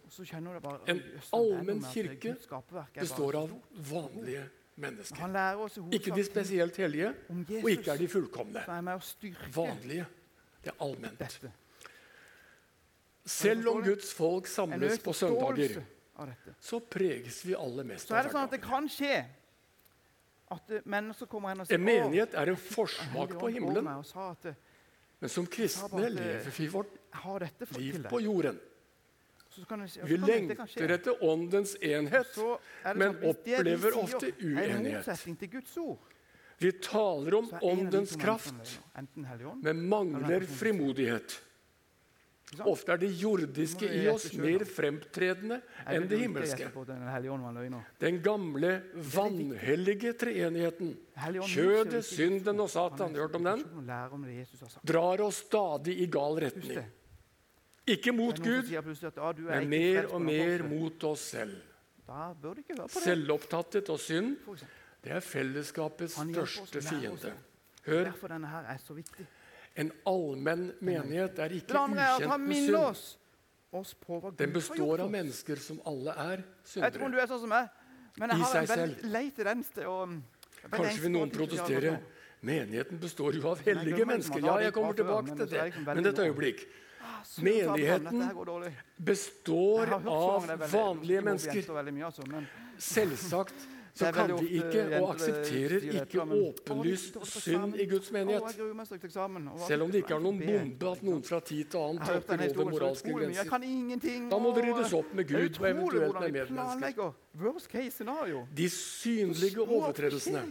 En 0.94 1.00
allmenn 1.40 1.82
kirke 1.90 2.36
består 3.00 3.40
av 3.40 3.56
vanlige 3.90 4.44
mennesker. 4.76 5.34
Ikke 5.98 6.14
de 6.14 6.24
spesielt 6.28 6.78
hellige, 6.78 7.10
og 7.34 7.70
ikke 7.72 7.96
er 7.96 8.02
de 8.04 8.08
fullkomne. 8.12 8.62
Vanlige. 9.56 10.06
Det 10.62 10.70
er 10.70 10.84
allment. 10.86 11.26
Selv 13.26 13.68
om 13.72 13.82
Guds 13.82 14.14
folk 14.14 14.46
samles 14.46 15.02
på 15.02 15.12
søndager, 15.12 15.80
så 16.62 16.78
preges 16.78 17.42
vi 17.46 17.58
alle 17.58 17.82
mest 17.84 18.10
av 18.12 18.30
hverdagen. 18.30 19.34
At 20.50 20.70
mennesker 20.86 21.26
kommer 21.26 21.50
hen 21.50 21.64
og 21.64 21.66
sier 21.66 21.80
En 21.80 21.84
menighet 21.86 22.34
er 22.38 22.52
en 22.52 22.60
forsmak 22.60 23.34
på 23.40 23.50
himmelen. 23.56 23.88
Men 25.18 25.32
som 25.32 25.46
kristne 25.48 26.08
lever 26.12 26.50
vi 26.58 26.68
vårt 26.70 26.96
liv 27.78 28.02
på 28.10 28.20
jorden. 28.20 28.60
Vi 30.04 30.16
lengter 30.20 30.92
etter 30.92 31.24
åndens 31.24 31.76
enhet, 31.80 32.36
men 32.94 33.16
opplever 33.24 33.96
ofte 33.96 34.32
uenighet. 34.44 35.08
Vi 36.58 36.72
taler 36.84 37.34
om 37.34 37.48
åndens 37.62 38.16
kraft, 38.20 38.80
men 39.62 39.88
mangler 39.88 40.44
frimodighet. 40.46 41.40
Ofte 42.62 42.94
er 42.94 43.00
det 43.02 43.08
jordiske 43.18 43.88
i 43.90 44.04
oss 44.06 44.28
mer 44.38 44.62
fremtredende 44.70 45.58
enn 45.90 46.04
det 46.06 46.20
himmelske. 46.20 46.68
Den 47.98 48.20
gamle, 48.22 48.70
vanhellige 48.94 50.12
treenigheten, 50.20 50.92
kjødet, 51.50 52.04
synden 52.06 52.62
og 52.62 52.70
Satan, 52.70 53.18
hørt 53.18 53.34
om 53.34 53.48
den? 53.50 53.64
Drar 54.86 55.24
oss 55.26 55.42
stadig 55.48 55.98
i 56.04 56.06
gal 56.06 56.38
retning. 56.46 56.86
Ikke 57.86 58.14
mot 58.14 58.38
Gud, 58.42 58.70
men 58.70 59.68
mer 59.70 60.08
og 60.12 60.22
mer 60.22 60.62
mot 60.70 61.10
oss 61.10 61.28
selv. 61.34 61.58
Selvopptatthet 62.94 63.90
og 63.90 63.98
synd 63.98 64.36
det 65.02 65.14
er 65.18 65.22
fellesskapets 65.22 66.14
største 66.18 66.82
fiende. 66.82 67.34
Hør, 67.86 68.10
en 69.76 69.92
allmenn 70.08 70.70
menighet 70.80 71.38
er 71.44 71.54
ikke 71.58 71.76
ukjent 71.76 72.40
med 72.40 72.70
synd. 72.70 74.36
Den 74.38 74.54
består 74.54 75.02
av 75.04 75.10
mennesker 75.12 75.60
som 75.60 75.80
alle 75.84 76.14
er 76.16 76.44
syndere. 76.64 76.86
Jeg 76.86 76.96
tror 76.96 77.12
du 77.12 77.18
er 77.20 77.28
sånn 77.28 77.42
som 77.44 77.52
meg, 77.52 77.68
men 78.16 78.32
jeg 78.32 78.44
har 78.44 78.58
en 78.62 78.70
veldig 78.72 79.10
lei 79.12 79.26
tendens 79.36 79.72
til 79.76 79.90
å 79.90 79.98
Kanskje 80.66 81.02
vil 81.04 81.12
noen 81.14 81.30
protestere. 81.30 81.92
Menigheten 82.46 82.98
består 83.00 83.36
jo 83.36 83.44
av 83.52 83.60
hellige 83.64 84.06
mennesker. 84.08 84.42
Ja, 84.44 84.56
jeg 84.64 84.74
kommer 84.74 84.96
tilbake 84.96 85.36
til 85.38 85.48
det. 85.50 85.66
Men 85.86 86.08
et 86.10 86.18
øyeblikk. 86.24 86.64
Ah, 87.06 87.22
Menigheten 87.44 88.24
består 88.98 89.92
av 89.94 90.02
vanlige 90.72 91.22
mennesker. 91.22 91.70
Altså, 92.08 92.26
Selvsagt 92.82 93.68
så 93.96 94.12
kan 94.12 94.32
vi 94.36 94.58
ikke 94.60 94.82
og 94.98 95.14
aksepterer 95.14 95.84
ikke 96.02 96.20
åpenlyst 96.20 97.16
synd 97.32 97.78
i 97.80 97.86
Guds 97.88 98.10
menighet. 98.12 98.42
Selv 99.66 99.86
om 99.86 99.92
det 99.92 100.02
ikke 100.02 100.18
er 100.18 100.24
noen 100.24 100.40
bombe 100.42 100.90
at 100.90 101.04
noen 101.06 101.22
fra 101.24 101.40
tid 101.40 101.70
til 101.72 101.80
annen 101.80 102.02
tråkker 102.04 102.44
over 102.50 102.70
moralske 102.74 103.14
grenser. 103.16 103.48
Da 104.32 104.40
må 104.42 104.52
det 104.56 104.66
ryddes 104.66 104.92
opp 105.00 105.14
med 105.16 105.30
Gud 105.30 105.60
og 105.60 105.68
eventuelt 105.70 106.20
med 106.20 106.36
medmennesker. 106.40 107.08
De 108.60 108.68
synlige 108.74 109.64
overtredelsene 109.64 110.44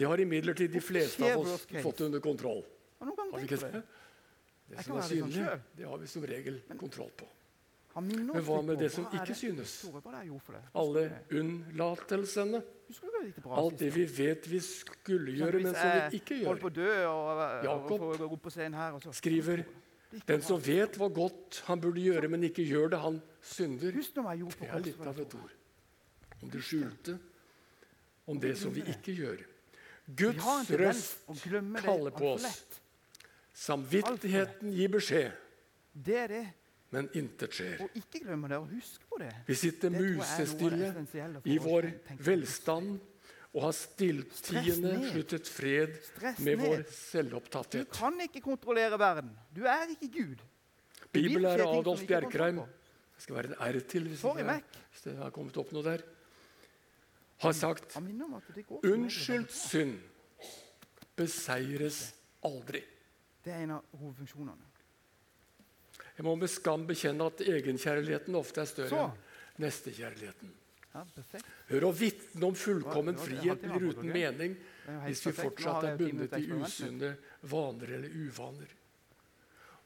det 0.00 0.06
har 0.06 0.20
imidlertid 0.22 0.70
de 0.70 0.80
fleste 0.80 1.26
av 1.26 1.42
oss 1.42 1.66
fått 1.82 2.00
under 2.06 2.22
kontroll. 2.22 2.62
Har 3.02 3.34
vi 3.34 3.42
ikke 3.48 3.58
det? 3.66 3.82
Det 4.70 4.84
som 4.86 4.96
er 5.00 5.02
synlig, 5.10 5.44
det 5.76 5.88
har 5.90 5.98
vi 5.98 6.06
som 6.06 6.22
regel 6.30 6.60
kontroll 6.78 7.10
på. 7.18 7.26
Men 7.94 8.42
hva 8.46 8.60
med 8.62 8.78
det 8.78 8.92
som 8.94 9.06
ikke 9.10 9.34
synes? 9.34 9.72
Alle 10.78 11.02
unnlatelsene? 11.34 12.60
Alt 13.50 13.78
det 13.80 13.90
vi 13.94 14.04
vet 14.06 14.46
vi 14.50 14.60
skulle 14.62 15.34
gjøre, 15.34 15.62
men 15.64 15.74
som 15.74 15.90
vi 15.96 16.20
ikke 16.20 16.38
gjør. 16.44 16.58
Jakob 17.66 19.10
skriver 19.18 19.64
den 20.26 20.42
som 20.42 20.62
vet 20.62 20.96
hva 20.98 21.08
godt 21.14 21.62
han 21.68 21.82
burde 21.82 22.02
gjøre, 22.02 22.30
men 22.30 22.46
ikke 22.46 22.66
gjør 22.66 22.94
det, 22.94 23.02
han 23.02 23.20
synder. 23.42 23.94
Det 23.94 24.66
er 24.66 24.86
litt 24.86 25.02
av 25.06 25.20
et 25.22 25.34
ord. 25.38 25.52
Om 26.40 26.50
det 26.50 26.62
skjulte, 26.64 27.18
om 28.30 28.38
det 28.40 28.54
som 28.58 28.74
vi 28.74 28.86
ikke 28.90 29.14
gjør. 29.18 29.42
Guds 30.18 30.70
røst 30.78 31.26
kaller 31.82 32.14
på 32.14 32.32
oss. 32.36 32.48
Samvittigheten 33.54 34.72
gir 34.74 34.90
beskjed. 34.94 35.34
Det 35.92 36.16
er 36.16 36.28
det 36.32 36.46
men 36.90 37.08
intet 37.14 37.54
skjer. 37.54 37.82
Vi 39.46 39.54
sitter 39.54 39.94
musestille 39.94 40.90
i 41.44 41.58
vår 41.62 41.88
velstand 42.18 42.98
og 43.50 43.64
har 43.64 43.74
stilltiende 43.74 44.92
sluttet 45.10 45.50
fred 45.50 45.96
med 46.42 46.60
vår 46.60 46.84
selvopptatthet. 46.94 47.90
Du 47.90 47.98
kan 47.98 48.20
ikke 48.26 48.42
kontrollere 48.44 48.98
verden. 48.98 49.32
Du 49.54 49.64
er 49.66 49.90
ikke 49.94 50.10
Gud. 50.14 50.44
Bibellærer 51.10 51.66
Adolf 51.66 52.04
Bjerkreim 52.06 52.60
Det 52.62 53.24
skal 53.24 53.36
være 53.36 53.50
en 53.50 53.58
R 53.58 53.80
til 53.90 54.06
hvis 54.06 55.02
det 55.04 55.16
har 55.18 55.32
kommet 55.34 55.56
opp 55.58 55.72
noe 55.74 55.84
der. 55.84 56.04
Har 57.40 57.52
sagt 57.56 57.96
Unnskyld 57.96 59.48
synd 59.50 59.98
beseires 61.16 62.14
aldri. 62.44 62.82
Det 63.44 63.52
er 63.52 63.64
en 63.64 63.78
av 63.78 64.00
hovedfunksjonene. 64.00 64.69
Jeg 66.20 66.26
må 66.26 66.34
med 66.36 66.50
skam 66.52 66.82
bekjenne 66.84 67.26
at 67.30 67.38
egenkjærligheten 67.40 68.34
ofte 68.36 68.60
er 68.60 68.68
større 68.68 69.04
enn 69.06 69.62
nestekjærligheten. 69.64 70.50
Hør 71.70 71.86
å 71.86 71.92
vitne 71.96 72.44
om 72.50 72.56
fullkommen 72.60 73.16
frihet 73.16 73.62
blir 73.62 73.86
uten 73.94 74.10
mening 74.12 74.56
hvis 75.06 75.22
vi 75.24 75.32
fortsatt 75.38 75.86
er 75.86 75.96
bundet 75.96 76.36
i 76.36 76.50
usunne 76.50 77.14
vaner 77.48 77.94
eller 77.96 78.18
uvaner. 78.26 78.76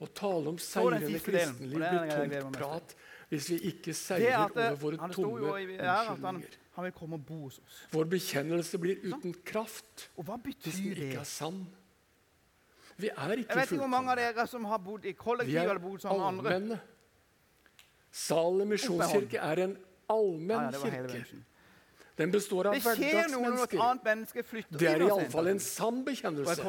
Å 0.02 0.10
tale 0.10 0.50
om 0.50 0.58
seirende 0.58 1.22
kristenliv 1.22 1.78
blir 1.78 2.10
tomt 2.10 2.58
prat 2.58 2.96
hvis 3.30 3.52
vi 3.52 3.60
ikke 3.70 3.94
seirer 3.94 4.48
over 4.48 4.80
våre 4.82 5.10
tomme 5.14 5.54
unnskyldninger. 5.54 6.60
Vår 7.94 8.10
bekjennelse 8.10 8.82
blir 8.82 9.06
uten 9.06 9.38
kraft 9.46 10.08
hvis 10.18 10.82
den 10.82 10.98
ikke 10.98 11.22
er 11.22 11.30
sann. 11.30 11.62
Vi 12.96 13.08
er 13.10 13.32
ikke 13.42 13.48
Jeg 13.50 13.56
vet 13.58 13.72
ikke 13.72 13.80
hvor 13.82 13.90
mange 13.90 14.12
av 14.12 14.20
dere 14.20 14.46
som 14.46 14.64
har 14.70 14.78
bodd 14.78 15.04
i 15.04 15.12
kollektiv 15.18 15.58
eller 15.58 15.80
bodd 15.82 16.04
sammen 16.04 16.38
med 16.42 16.52
andre. 16.52 16.78
Salem 18.14 18.70
misjonskirke 18.70 19.40
er 19.42 19.64
en 19.64 19.74
allmenn 20.14 20.70
kirke. 20.78 21.24
Den 22.14 22.30
består 22.30 22.68
av 22.70 22.76
hverdagsmennesker. 22.78 24.60
Det 24.78 24.86
er 24.86 25.02
iallfall 25.02 25.50
en 25.50 25.58
sann 25.62 26.04
bekjennelse. 26.06 26.62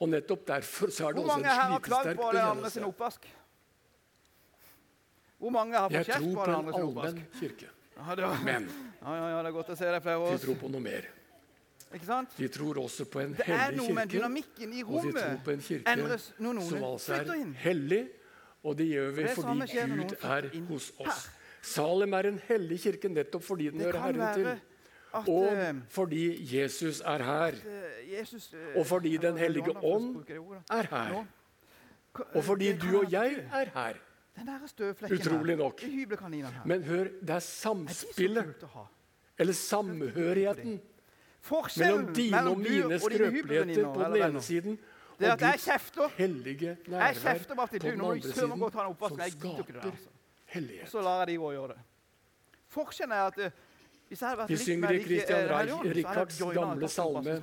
Og 0.00 0.10
nettopp 0.10 0.42
derfor 0.48 0.90
så 0.90 1.06
er 1.06 1.14
det 1.14 1.22
også 1.22 1.36
en 1.36 1.44
slitesterk 1.44 2.18
bekjennelse. 2.18 2.80
Hvor 5.40 5.54
mange 5.54 5.76
har 5.78 5.88
fått 5.92 6.10
kjeft 6.10 6.34
på 6.34 6.34
den 6.34 6.34
sin 6.34 6.34
oppvask? 6.34 6.34
Jeg 6.34 6.34
tror 6.34 6.34
på 6.34 6.48
en 6.50 6.74
allmenn 6.74 7.22
kirke. 7.38 7.70
Men 8.44 8.66
ja, 8.66 9.14
ja, 9.14 9.28
ja, 9.30 9.38
det 9.44 9.48
er 9.48 9.54
godt 9.54 9.70
å 9.72 9.76
se 9.78 9.86
deg 9.86 10.02
flere 10.02 10.18
år. 10.18 10.34
de 10.34 10.42
tror 10.42 10.58
på 10.60 10.68
noe 10.72 10.82
mer. 10.82 11.06
De 12.38 12.48
tror 12.48 12.78
også 12.78 13.04
på 13.10 13.20
en 13.20 13.32
det 13.34 13.44
hellig 13.46 13.80
kirke. 13.80 14.24
Og 14.86 15.04
de 15.04 15.12
tror 15.12 15.40
på 15.44 15.50
en 15.50 15.60
kirke 15.60 15.96
no, 15.96 16.52
noen 16.52 16.62
som 16.68 16.84
altså 16.84 17.14
er 17.14 17.52
hellig, 17.64 18.08
og 18.62 18.78
det 18.78 18.86
gjør 18.86 19.10
vi 19.16 19.22
det 19.22 19.34
fordi 19.34 19.66
Gud 19.96 20.14
er 20.22 20.50
hos 20.68 20.90
oss. 20.98 21.30
Salem 21.62 22.12
er 22.12 22.28
en 22.30 22.40
hellig 22.48 22.80
kirke 22.80 23.08
nettopp 23.08 23.44
fordi 23.44 23.70
den 23.70 23.80
hører 23.80 24.04
Herren 24.04 24.34
til. 24.34 24.46
At, 25.10 25.28
og 25.28 25.48
eh, 25.52 25.74
fordi 25.90 26.22
Jesus 26.56 27.00
er 27.00 27.22
her. 27.26 27.56
Eh, 27.66 28.12
Jesus, 28.18 28.52
uh, 28.54 28.78
og 28.78 28.86
fordi 28.86 29.16
Den 29.16 29.38
hellige 29.38 29.76
ånd 29.84 30.24
er 30.70 30.86
her. 30.90 31.24
Og 32.34 32.44
fordi 32.44 32.72
du 32.78 32.98
og 33.00 33.12
jeg 33.12 33.46
er 33.52 33.72
her. 33.74 33.98
Utrolig 35.10 35.56
nok. 35.56 35.82
Men 36.64 36.82
hør, 36.82 37.04
det 37.20 37.30
er 37.30 37.38
samspillet, 37.38 38.54
eller 39.38 39.52
samhørigheten, 39.52 40.80
mellom 41.76 42.14
dine 42.14 42.46
og 42.50 42.58
mine 42.58 42.98
skrøpeligheter 43.00 43.92
på 43.94 44.04
den 44.04 44.22
ene 44.22 44.42
siden 44.42 44.78
og 45.20 45.38
Guds 45.38 45.66
hellige 46.16 46.76
nærvær 46.86 47.38
på 47.44 47.78
den 47.82 48.00
andre 48.00 48.22
siden, 48.22 48.60
som 49.02 49.18
skaper 49.30 49.92
hellighet. 50.46 50.88
Så 50.90 51.02
lar 51.02 51.18
jeg 51.18 51.26
de 51.28 51.36
gå 51.36 51.44
og 51.44 51.52
gjøre 51.52 51.68
det. 51.68 51.78
Forskjellen 52.70 53.12
er 53.12 53.26
at 53.26 53.38
eh, 53.38 53.50
hvis 54.08 54.22
jeg 54.22 54.28
hadde 54.28 54.40
vært 54.40 54.50
Vi 54.50 54.56
synger 54.56 54.90
i 54.90 55.02
Christian 55.04 55.94
Rikards 55.94 56.40
gamle 56.54 56.88
salme 56.88 57.36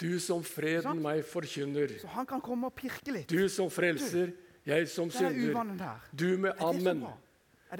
Du 0.00 0.18
som 0.20 0.42
freden 0.44 1.02
meg 1.02 1.24
forkynner. 1.26 1.98
Så 2.02 2.10
han 2.10 2.26
kan 2.26 2.40
komme 2.42 2.70
og 2.70 2.74
pirke 2.74 3.12
litt. 3.14 3.30
Du 3.30 3.48
som 3.48 3.70
frelser, 3.70 4.32
jeg 4.66 4.88
som 4.90 5.10
synder. 5.10 6.00
Du 6.10 6.36
med 6.38 6.58
ammen, 6.58 7.06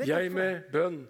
jeg 0.07 0.33
med 0.33 0.71
bønn. 0.73 1.03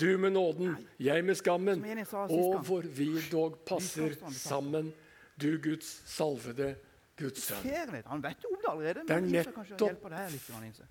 Du 0.00 0.18
med 0.18 0.32
nåden, 0.32 0.76
jeg 0.98 1.24
med 1.24 1.34
skammen. 1.34 1.84
Og 2.12 2.60
hvor 2.64 2.80
vi 2.82 3.10
dog 3.32 3.58
passer 3.68 4.16
sammen, 4.32 4.92
du 5.40 5.58
Guds 5.62 6.02
salvede 6.08 6.74
Guds 7.20 7.42
sønn. 7.44 7.92
Han 8.06 8.22
vet 8.22 8.44
jo 8.44 8.56
om 8.70 8.80
det. 8.80 8.96
Det 9.08 9.16
er 9.16 9.20
nettopp 9.20 10.06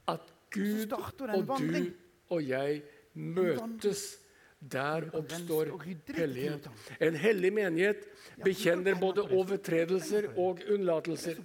at 0.08 0.34
Gud 0.54 0.93
og 0.93 1.60
du 1.60 1.91
og 2.30 2.50
jeg 2.50 2.82
møtes. 3.13 4.19
Der 4.60 5.06
oppstår 5.15 5.69
hellighet. 6.17 6.65
En 7.00 7.15
hellig 7.15 7.54
menighet 7.54 8.04
bekjenner 8.43 8.98
både 9.00 9.24
overtredelser 9.24 10.34
og 10.36 10.60
unnlatelser. 10.74 11.39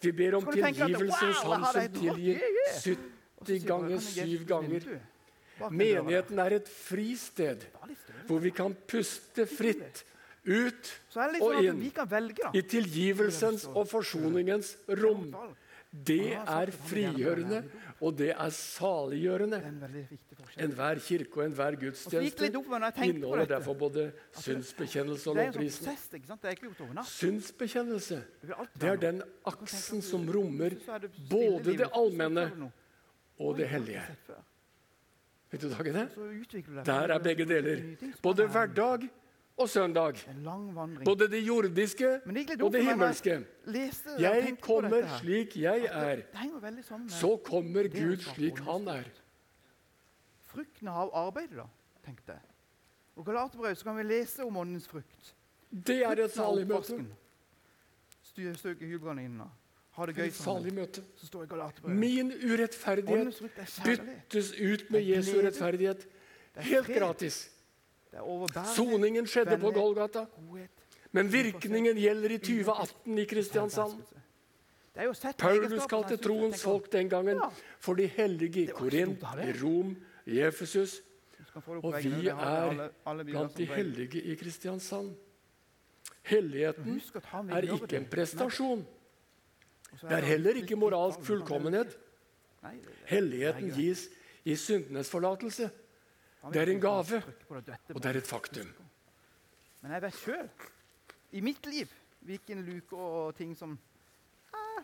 Vi 0.00 0.12
ber 0.16 0.38
om 0.38 0.46
tilgivelse 0.48 1.26
hos 1.26 1.42
Han 1.44 1.66
som 1.68 1.98
tilgir 1.98 2.40
70 3.44 3.66
ganger, 3.68 3.98
7 4.00 4.46
ganger. 4.48 4.88
Menigheten 5.68 6.38
er 6.38 6.56
et 6.60 6.68
fristed 6.70 7.66
hvor 8.26 8.40
vi 8.42 8.52
kan 8.54 8.74
puste 8.88 9.46
fritt 9.50 10.04
ut 10.46 10.92
og 11.12 11.34
sånn 11.38 11.64
inn 11.64 11.82
i 12.56 12.62
tilgivelsens 12.64 13.66
og 13.74 13.88
forsoningens 13.90 14.74
rom. 15.00 15.28
Det 15.90 16.36
er 16.38 16.70
frigjørende, 16.86 17.64
og 17.98 18.14
det 18.14 18.30
er 18.30 18.52
saliggjørende. 18.54 19.58
Enhver 20.62 21.00
kirke 21.02 21.40
og 21.40 21.48
enhver 21.48 21.76
gudstjeneste 21.80 22.46
inneholder 22.46 23.48
derfor 23.56 23.74
både 23.74 24.04
synsbekjennelse 24.38 25.32
og 25.32 25.40
lovprisning. 25.40 25.98
Synsbekjennelse 27.10 28.20
det 28.78 28.92
er 28.92 29.02
den 29.02 29.18
aksen 29.50 30.02
som 30.04 30.30
rommer 30.30 30.78
både 31.30 31.74
det 31.82 31.90
allmenne 31.90 32.70
og 33.40 33.58
det 33.58 33.68
hellige. 33.74 34.06
Vet 35.50 35.62
du 35.62 35.68
dagen 35.70 35.94
det? 35.94 36.84
Der 36.86 37.14
er 37.14 37.18
begge 37.18 37.44
deler. 37.44 37.82
Både 38.22 38.46
hverdag 38.46 39.08
og 39.56 39.68
søndag. 39.68 40.14
Både 41.04 41.28
det 41.30 41.46
jordiske 41.46 42.20
og 42.62 42.72
det 42.72 42.84
himmelske. 42.84 43.46
Jeg 44.18 44.56
kommer 44.60 45.18
slik 45.18 45.56
jeg 45.56 45.88
er. 45.90 46.22
Så 47.08 47.36
kommer 47.44 47.88
Gud 47.88 48.16
slik 48.16 48.58
han 48.58 48.88
er. 48.88 49.10
Frukten 50.50 50.88
av 50.88 51.10
arbeidet, 51.14 51.56
da, 51.60 51.66
tenkte 52.02 52.34
jeg. 52.34 52.46
Og 53.16 53.26
Galaterbrev 53.26 53.74
så 53.78 53.84
kan 53.86 53.98
vi 54.00 54.02
lese 54.02 54.44
om 54.44 54.56
åndens 54.56 54.88
frukt. 54.88 55.34
Det 55.70 56.00
er 56.02 56.24
et 56.24 56.32
salig 56.34 56.66
møte. 56.66 56.98
Støke 58.22 58.86
hybranene. 58.86 59.46
Ha 60.00 60.06
det 60.08 60.14
gøy 60.16 60.30
salig 60.32 60.70
møte. 60.72 61.02
Min 61.84 62.30
urettferdighet 62.32 63.40
byttes 63.84 64.54
ut 64.56 64.86
med 64.88 65.02
Jesu 65.04 65.34
rettferdighet. 65.44 66.06
Helt 66.64 66.88
gratis. 66.88 67.42
Soningen 68.72 69.28
skjedde 69.28 69.58
på 69.60 69.74
Golgata. 69.76 70.22
Men 71.12 71.28
virkningen 71.28 71.98
gjelder 72.00 72.32
i 72.32 72.38
2018 72.40 73.18
i 73.18 73.26
Kristiansand. 73.28 73.98
Paulus 75.36 75.84
kalte 75.90 76.16
troens 76.16 76.64
folk 76.64 76.88
den 76.92 77.10
gangen 77.12 77.42
for 77.78 78.00
de 78.00 78.06
hellige 78.10 78.62
i 78.62 78.70
Korint, 78.72 79.20
i 79.44 79.52
Rom, 79.60 79.92
i 80.24 80.40
Efesus. 80.46 81.02
Og 81.66 81.92
vi 82.00 82.30
er 82.32 82.88
blant 83.28 83.58
de 83.58 83.68
hellige 83.68 84.22
i 84.32 84.38
Kristiansand. 84.40 85.12
Helligheten 86.30 87.02
er 87.50 87.68
ikke 87.68 88.00
en 88.00 88.08
prestasjon. 88.08 88.86
Det 89.98 90.16
er 90.16 90.26
heller 90.26 90.60
ikke 90.62 90.78
moralsk 90.78 91.24
fullkommenhet. 91.26 91.96
Helligheten 93.10 93.72
gis 93.74 94.06
i 94.44 94.56
syndenes 94.56 95.10
forlatelse. 95.10 95.70
Det 96.52 96.62
er 96.62 96.72
en 96.72 96.80
gave, 96.80 97.22
og 97.48 98.02
det 98.02 98.10
er 98.10 98.18
et 98.20 98.26
faktum. 98.28 98.68
Men 99.80 99.92
jeg 99.96 100.02
vet 100.02 100.18
sjøl, 100.20 100.48
i 101.32 101.40
mitt 101.44 101.66
liv, 101.68 101.88
hvilken 102.26 102.62
luke 102.64 102.96
og 102.96 103.34
ting 103.36 103.52
som 103.56 103.78
ah, 104.52 104.82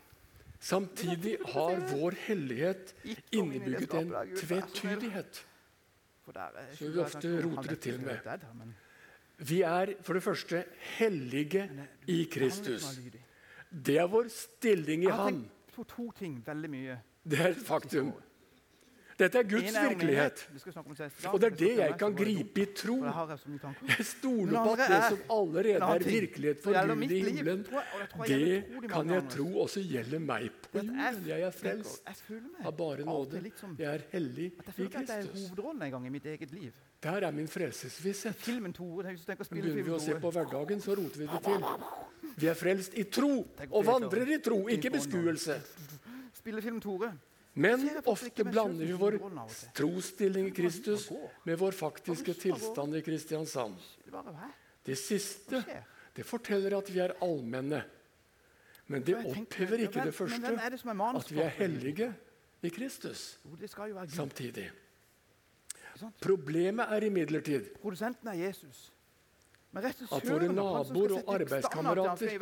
Samtidig 0.60 1.36
har 1.52 1.80
vår 1.90 2.16
hellighet 2.26 2.94
innebygget 3.32 3.94
en 3.98 4.14
tvetydighet. 4.36 5.42
Som 6.26 6.92
vi 6.92 6.98
ofte 6.98 7.32
roter 7.44 7.70
det 7.70 7.78
til 7.84 8.00
med. 8.02 8.72
Vi 9.36 9.60
er 9.62 9.92
for 10.02 10.16
det 10.16 10.22
første 10.24 10.64
hellige 10.96 11.68
i 12.08 12.24
Kristus. 12.32 12.88
Det 13.70 13.98
er 13.98 14.06
vår 14.08 14.28
stilling 14.32 15.02
i 15.04 15.10
Han. 15.10 15.42
Det 17.26 17.40
er 17.40 17.48
et 17.48 17.62
faktum. 17.66 18.12
Dette 19.16 19.38
er 19.40 19.46
Guds 19.48 19.72
virkelighet. 19.72 20.42
Og 21.32 21.40
det 21.40 21.48
er 21.48 21.54
det 21.56 21.70
jeg 21.78 21.94
kan 21.98 22.14
gripe 22.16 22.60
i 22.60 22.66
tro. 22.76 22.96
Jeg 23.00 24.04
stoler 24.04 24.56
på 24.60 24.72
at 24.74 24.82
det 24.92 24.98
som 25.08 25.20
allerede 25.38 25.88
er 25.88 26.04
virkelighet 26.04 26.58
for 26.64 26.76
Gud 26.76 27.02
i 27.02 27.20
himmelen, 27.24 27.62
det 28.26 28.90
kan 28.90 29.10
jeg 29.10 29.22
tro 29.32 29.46
også 29.62 29.80
gjelder 29.80 30.20
meg 30.20 30.50
på 30.66 30.82
jorden. 30.82 31.22
Jeg 31.26 31.46
er 31.46 31.54
frelst 31.56 32.10
av 32.64 32.74
bare 32.76 33.06
nåde. 33.08 33.40
Jeg 33.78 33.88
er 33.94 34.04
hellig 34.12 34.50
i 34.52 34.88
Kristus. 34.96 35.46
Der 37.02 37.26
er 37.28 37.30
min 37.32 37.48
frelsesvisshet. 37.48 38.36
Begynner 38.44 39.82
vi 39.82 39.94
å 39.94 40.00
se 40.02 40.18
på 40.20 40.32
hverdagen, 40.34 40.82
så 40.84 40.96
roter 40.98 41.24
vi 41.24 41.30
det 41.30 41.40
til. 41.46 41.64
Vi 42.36 42.50
er 42.52 42.58
frelst 42.58 42.98
i 43.00 43.06
tro 43.08 43.32
og 43.70 43.86
vandrer 43.86 44.34
i 44.36 44.38
tro, 44.44 44.60
ikke 44.76 44.92
beskuelse. 44.98 45.56
Spillefilm 46.36 46.80
Tore. 46.84 47.14
Men 47.58 47.88
ofte 48.04 48.44
blander 48.44 48.84
vi 48.84 48.92
vår 48.92 49.14
trosstilling 49.74 50.46
i 50.46 50.50
Kristus 50.50 51.10
med 51.42 51.58
vår 51.58 51.72
faktiske 51.72 52.34
tilstand 52.34 52.96
i 52.96 53.02
Kristiansand. 53.02 53.76
Det 54.84 54.96
siste 54.96 55.62
det 56.16 56.24
forteller 56.24 56.76
at 56.76 56.90
vi 56.92 57.00
er 57.00 57.14
allmenne. 57.24 57.80
Men 58.92 59.02
det 59.02 59.16
opphever 59.16 59.86
ikke 59.86 60.04
det 60.04 60.12
første, 60.14 60.52
at 61.16 61.32
vi 61.32 61.40
er 61.40 61.54
hellige 61.56 62.10
i 62.60 62.68
Kristus 62.68 63.38
samtidig. 64.12 64.68
Problemet 66.20 66.92
er 66.92 67.08
imidlertid 67.08 67.72
er 69.80 69.88
at 70.12 70.28
våre 70.28 70.52
naboer 70.52 71.16
og 71.22 71.34
arbeidskamerater 71.34 72.36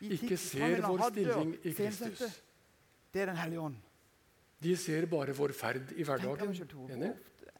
ikke 0.00 0.36
ser 0.38 0.86
vår 0.86 1.04
stilling 1.10 1.52
i 1.62 1.74
Kristus. 1.74 2.22
Det 3.12 3.22
er 3.22 3.26
Den 3.26 3.36
hellige 3.36 3.60
ånd. 3.60 3.76
De 4.62 4.74
ser 4.76 5.06
bare 5.06 5.34
vår 5.38 5.54
ferd 5.54 5.92
i 5.94 6.04
hverdagen. 6.06 6.54
Enig? 6.90 7.10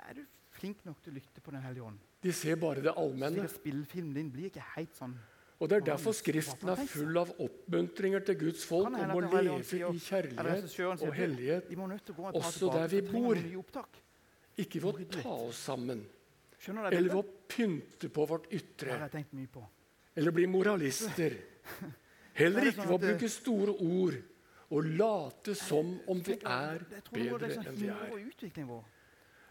Er 0.09 0.19
du 0.19 0.23
flink 0.59 0.85
nok 0.87 1.01
til 1.05 1.15
å 1.15 1.19
lytte 1.21 1.43
på 1.45 1.55
Den 1.55 1.63
hellige 1.63 1.87
ånd? 1.87 1.99
De 2.23 2.33
ser 2.35 2.59
bare 2.59 2.83
det 2.83 2.95
allmenne. 2.99 3.47
Spillefilmen 3.53 4.17
din 4.17 4.31
blir 4.35 4.51
ikke 4.51 4.65
helt 4.75 4.97
sånn 4.99 5.15
og 5.59 5.69
Det 5.69 5.77
er 5.77 5.85
derfor 5.89 6.15
Skriften 6.15 6.71
er 6.71 6.85
full 6.87 7.19
av 7.19 7.33
oppmuntringer 7.43 8.23
til 8.29 8.37
Guds 8.39 8.67
folk 8.67 8.95
om 8.95 9.15
å 9.17 9.23
leve 9.25 9.57
i 9.59 10.03
kjærlighet 10.05 10.77
og 11.03 11.17
hellighet, 11.17 11.73
også 12.31 12.71
der 12.77 12.93
vi 12.93 13.01
bor. 13.03 13.41
Ikke 14.59 14.83
ved 14.83 15.03
å 15.03 15.09
ta 15.17 15.35
oss 15.49 15.65
sammen, 15.67 16.05
eller 16.69 17.09
ved 17.09 17.19
å 17.19 17.25
pynte 17.51 18.11
på 18.11 18.27
vårt 18.31 18.47
ytre, 18.55 19.01
eller 20.15 20.35
bli 20.35 20.47
moralister. 20.51 21.35
Heller 22.39 22.71
ikke 22.71 22.87
ved 22.87 22.95
å 22.95 23.03
bruke 23.03 23.29
store 23.35 23.75
ord 23.83 24.21
og 24.70 24.85
late 25.00 25.54
som 25.57 25.94
om 26.11 26.20
vi 26.24 26.37
er 26.44 26.83
bedre 27.12 27.50
enn 27.54 27.76
vi 27.78 27.88
er. 27.92 28.14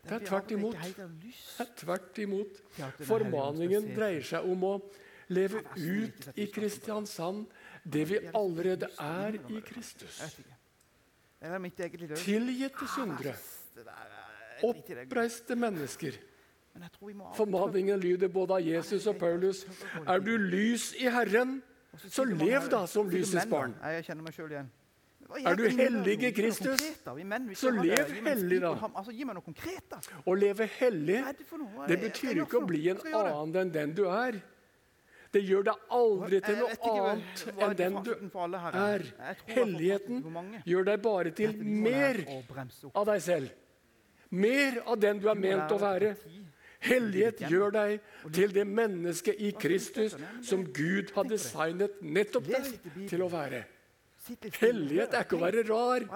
Det 0.07 0.15
er 0.15 0.23
tvert 0.23 0.51
imot. 0.55 0.77
Det 0.77 1.65
er 1.65 1.71
tvert 1.81 2.21
imot. 2.23 2.61
Formaningen 3.09 3.89
dreier 3.95 4.23
seg 4.29 4.45
om 4.47 4.63
å 4.63 4.75
leve 5.33 5.63
ut 5.75 6.29
i 6.39 6.47
Kristiansand 6.53 7.47
det 7.83 8.05
vi 8.11 8.21
allerede 8.35 8.91
er 9.01 9.39
i 9.51 9.61
Kristus. 9.65 10.21
Tilgitte 12.23 12.87
syndere. 12.93 13.35
Oppreiste 14.63 15.55
mennesker. 15.59 16.17
Formaningen 17.37 17.99
lyder 17.99 18.29
både 18.29 18.53
av 18.53 18.65
Jesus 18.65 19.07
og 19.09 19.17
Paulus. 19.19 19.65
Er 20.05 20.21
du 20.21 20.35
lys 20.37 20.91
i 20.97 21.09
Herren, 21.09 21.59
så 21.97 22.23
lev 22.23 22.69
da 22.69 22.85
som 22.89 23.09
lysets 23.09 23.49
barn. 23.49 23.73
Er 25.35 25.55
du 25.59 25.65
hellig 25.67 26.23
i 26.23 26.31
Kristus, 26.31 26.83
så 27.59 27.71
lev 27.75 28.11
hellig, 28.23 28.59
da. 28.63 28.71
Å 30.23 30.35
leve 30.39 30.67
hellig, 30.79 31.17
det 31.87 31.97
betyr 32.03 32.43
ikke 32.45 32.61
å 32.61 32.67
bli 32.69 32.85
en 32.93 33.01
annen 33.11 33.59
enn 33.65 33.73
den 33.73 33.95
du 33.97 34.05
er. 34.07 34.39
Det 35.35 35.41
gjør 35.43 35.67
deg 35.67 35.87
aldri 35.91 36.39
til 36.45 36.59
noe 36.61 36.91
annet 36.93 37.43
enn 37.59 37.75
den 37.81 37.99
du 38.05 38.11
er. 38.71 39.05
Helligheten 39.51 40.23
gjør 40.65 40.89
deg 40.93 41.01
bare 41.03 41.33
til 41.35 41.57
mer 41.59 42.21
av 42.93 43.07
deg 43.11 43.23
selv. 43.27 43.51
Mer 44.29 44.81
av 44.85 44.99
den 44.99 45.19
du 45.23 45.27
er 45.31 45.39
ment 45.39 45.71
å 45.75 45.79
være. 45.81 46.15
Hellighet 46.87 47.41
gjør 47.51 47.73
deg 47.73 47.99
til 48.35 48.53
det 48.55 48.67
mennesket 48.69 49.39
i 49.43 49.51
Kristus 49.59 50.15
som 50.45 50.63
Gud 50.63 51.11
har 51.15 51.27
designet 51.27 51.99
nettopp 52.01 52.47
deg 52.53 53.07
til 53.09 53.25
å 53.25 53.31
være. 53.33 53.65
Hellighet 54.59 55.13
er 55.13 55.25
ikke 55.25 55.37
å 55.37 55.43
være 55.43 55.65
rar. 55.67 56.07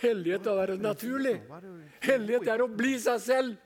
Hellighet 0.00 0.46
er 0.46 0.52
å 0.52 0.58
være 0.60 0.76
naturlig. 0.80 1.36
Hellighet 2.04 2.50
er 2.56 2.64
å 2.64 2.68
bli 2.70 2.98
seg 3.02 3.22
selv. 3.24 3.62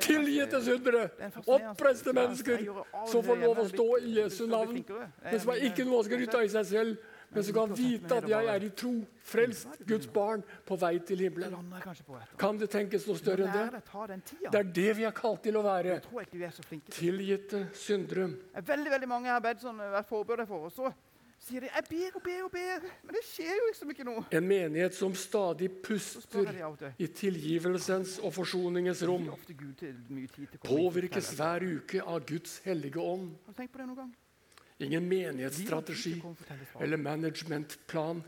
Tilgitte 0.00 0.62
syndere, 0.64 1.10
oppreiste 1.44 2.14
mennesker 2.16 2.62
som 3.10 3.24
får 3.24 3.40
lov 3.42 3.58
å 3.60 3.64
stå 3.68 3.88
i 4.00 4.14
Jesu 4.16 4.46
navn, 4.48 4.78
men 4.80 5.40
som 5.42 5.52
har 5.52 5.64
ikke 5.68 5.84
noe 5.84 6.00
å 6.00 6.06
skryte 6.06 6.38
av 6.38 6.46
i 6.46 6.52
seg 6.52 6.64
selv, 6.70 7.02
men 7.30 7.44
som 7.44 7.54
kan 7.58 7.74
vite 7.76 8.16
at 8.16 8.28
jeg 8.30 8.48
er 8.54 8.64
i 8.66 8.70
tro, 8.74 8.94
frelst 9.30 9.84
Guds 9.86 10.08
barn, 10.10 10.40
på 10.66 10.78
vei 10.80 10.94
til 11.06 11.26
himmelen. 11.26 11.76
Kan 12.40 12.58
det 12.58 12.70
tenkes 12.72 13.04
noe 13.06 13.20
større 13.20 13.50
enn 13.50 13.52
det? 13.52 13.82
Det 14.48 14.62
er 14.62 14.72
det 14.80 14.88
vi 14.98 15.06
er 15.10 15.14
kalt 15.20 15.44
til 15.44 15.60
å 15.60 15.62
være. 15.66 16.00
Tilgitte 16.88 17.66
syndere. 17.76 18.30
Veldig 18.72 18.96
veldig 18.96 19.12
mange 19.12 19.30
har 19.30 19.44
bedt 19.44 19.62
sånn, 19.62 19.78
vært 19.92 20.08
forberedt 20.08 20.48
for. 20.48 20.72
oss. 20.72 20.96
Sier 21.40 21.60
de 21.64 21.68
'jeg 21.72 21.84
ber 21.88 22.16
og 22.16 22.22
ber 22.22 22.44
og 22.44 22.52
ber', 22.52 22.88
men 23.04 23.14
det 23.16 23.24
skjer 23.24 23.52
jo 23.56 23.66
liksom 23.70 23.90
ikke 23.90 24.04
noe. 24.04 24.24
En 24.30 24.46
menighet 24.46 24.94
som 24.94 25.14
stadig 25.14 25.70
puster 25.82 26.50
i 26.98 27.06
tilgivelsens 27.06 28.18
og 28.20 28.34
forsoningens 28.34 29.02
rom, 29.08 29.30
påvirkes 30.64 31.32
hver 31.38 31.64
uke 31.64 32.02
av 32.02 32.26
Guds 32.26 32.60
hellige 32.64 33.00
ånd. 33.00 33.32
Ingen 34.80 35.08
menighetsstrategi 35.08 36.14
eller 36.80 36.96
managementplan 36.96 38.22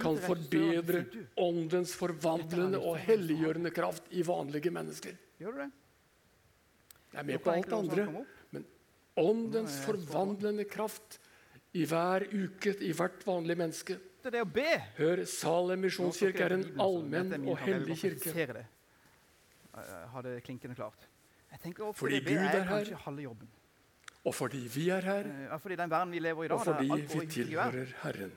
kan 0.00 0.16
forbedre 0.18 1.04
åndens 1.38 1.94
forvandlende 1.94 2.78
og 2.78 2.98
helliggjørende 2.98 3.70
kraft 3.70 4.10
i 4.10 4.24
vanlige 4.26 4.70
mennesker. 4.74 5.14
Jeg 5.38 7.20
er 7.20 7.22
med 7.28 7.38
på 7.38 7.50
alt 7.50 7.68
det 7.70 7.78
andre, 7.78 8.24
men 8.50 8.66
åndens 9.16 9.78
forvandlende 9.84 10.64
kraft 10.64 11.20
i 11.72 11.84
hver 11.88 12.26
uke, 12.28 12.74
i 12.84 12.92
hvert 12.92 13.26
vanlig 13.26 13.56
menneske. 13.58 13.98
Hør, 14.22 15.24
Salem 15.26 15.80
misjonskirke 15.82 16.44
er 16.44 16.52
en 16.58 16.66
allmenn 16.80 17.48
og 17.48 17.58
hellig 17.64 17.96
kirke. 17.98 18.66
Ha 20.12 20.22
det? 20.22 20.36
Klinkende 20.46 20.76
klart. 20.78 21.08
Fordi 21.96 22.20
Gud 22.20 22.36
er 22.36 22.64
her, 22.68 22.92
og 24.24 24.34
fordi 24.34 24.68
vi 24.74 24.88
er 24.94 25.00
her, 25.00 25.58
fordi 25.58 25.76
den 25.76 25.90
vi 26.12 26.18
lever 26.18 26.44
i 26.44 26.48
dag, 26.48 26.58
og 26.58 26.64
fordi 26.64 27.18
vi 27.18 27.26
tilhører 27.26 27.86
Herren. 28.02 28.32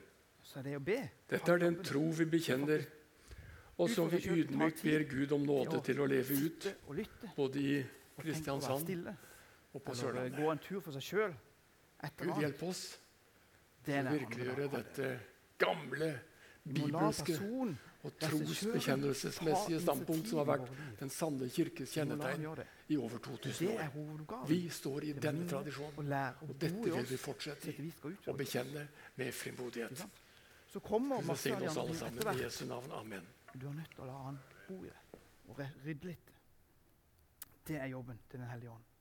Dette 1.30 1.52
er 1.52 1.58
den 1.58 1.82
tro 1.84 2.02
vi 2.18 2.24
bekjenner, 2.24 2.84
og 3.78 3.90
som 3.90 4.10
vi 4.10 4.16
ydmykt 4.26 4.82
ber 4.82 5.04
Gud 5.10 5.32
om 5.32 5.46
nåde 5.46 5.80
til 5.84 6.00
å 6.00 6.06
leve 6.10 6.34
ut, 6.34 6.68
både 7.36 7.60
i 7.60 7.84
Kristiansand 8.18 9.08
og 9.72 9.82
på 9.84 9.94
Sørlandet. 9.94 10.66
Gud 12.16 12.40
hjelpe 12.40 12.66
oss 12.66 12.98
til 13.86 14.08
å 14.08 14.14
virkeliggjøre 14.16 14.70
dette 14.72 15.10
gamle 15.58 16.10
bibelske 16.66 17.36
og 18.06 18.16
trosbekjennelsesmessige 18.20 19.80
standpunkt 19.82 20.28
som 20.30 20.40
har 20.42 20.48
vært 20.50 20.70
den 21.00 21.10
sanne 21.10 21.48
kirkes 21.50 21.94
kjennetegn 21.96 22.46
i 22.92 22.98
over 22.98 23.22
2000 23.22 23.72
år. 23.72 24.44
Vi 24.50 24.60
står 24.70 25.08
i 25.08 25.14
denne 25.18 25.46
tradisjonen, 25.50 26.12
og 26.46 26.54
dette 26.54 26.84
vil 26.84 27.08
vi 27.10 27.18
fortsette 27.20 27.74
i 27.82 27.90
å 28.30 28.36
bekjenne 28.38 28.86
med 29.18 29.34
frimodighet. 29.34 30.06
Så 30.72 30.82
kommer 30.84 31.22
Velsign 31.24 31.62
oss 31.68 31.78
alle 31.80 31.96
sammen 31.96 32.34
i 32.34 32.42
Jesu 32.42 32.66
navn. 32.66 32.92
Amen. 32.92 33.26
Du 33.54 33.66
har 33.66 33.74
nødt 33.74 33.94
til 33.94 34.04
å 34.04 34.10
la 34.10 34.16
han 34.26 34.38
bo 34.66 34.82
i 34.84 34.90
det 34.90 35.22
og 35.46 35.62
rydde 35.86 36.10
litt. 36.10 36.32
Det 37.66 37.78
er 37.80 37.86
jobben 37.90 38.18
til 38.30 38.42
Den 38.42 38.50
hellige 38.50 38.70
ånd. 38.74 38.95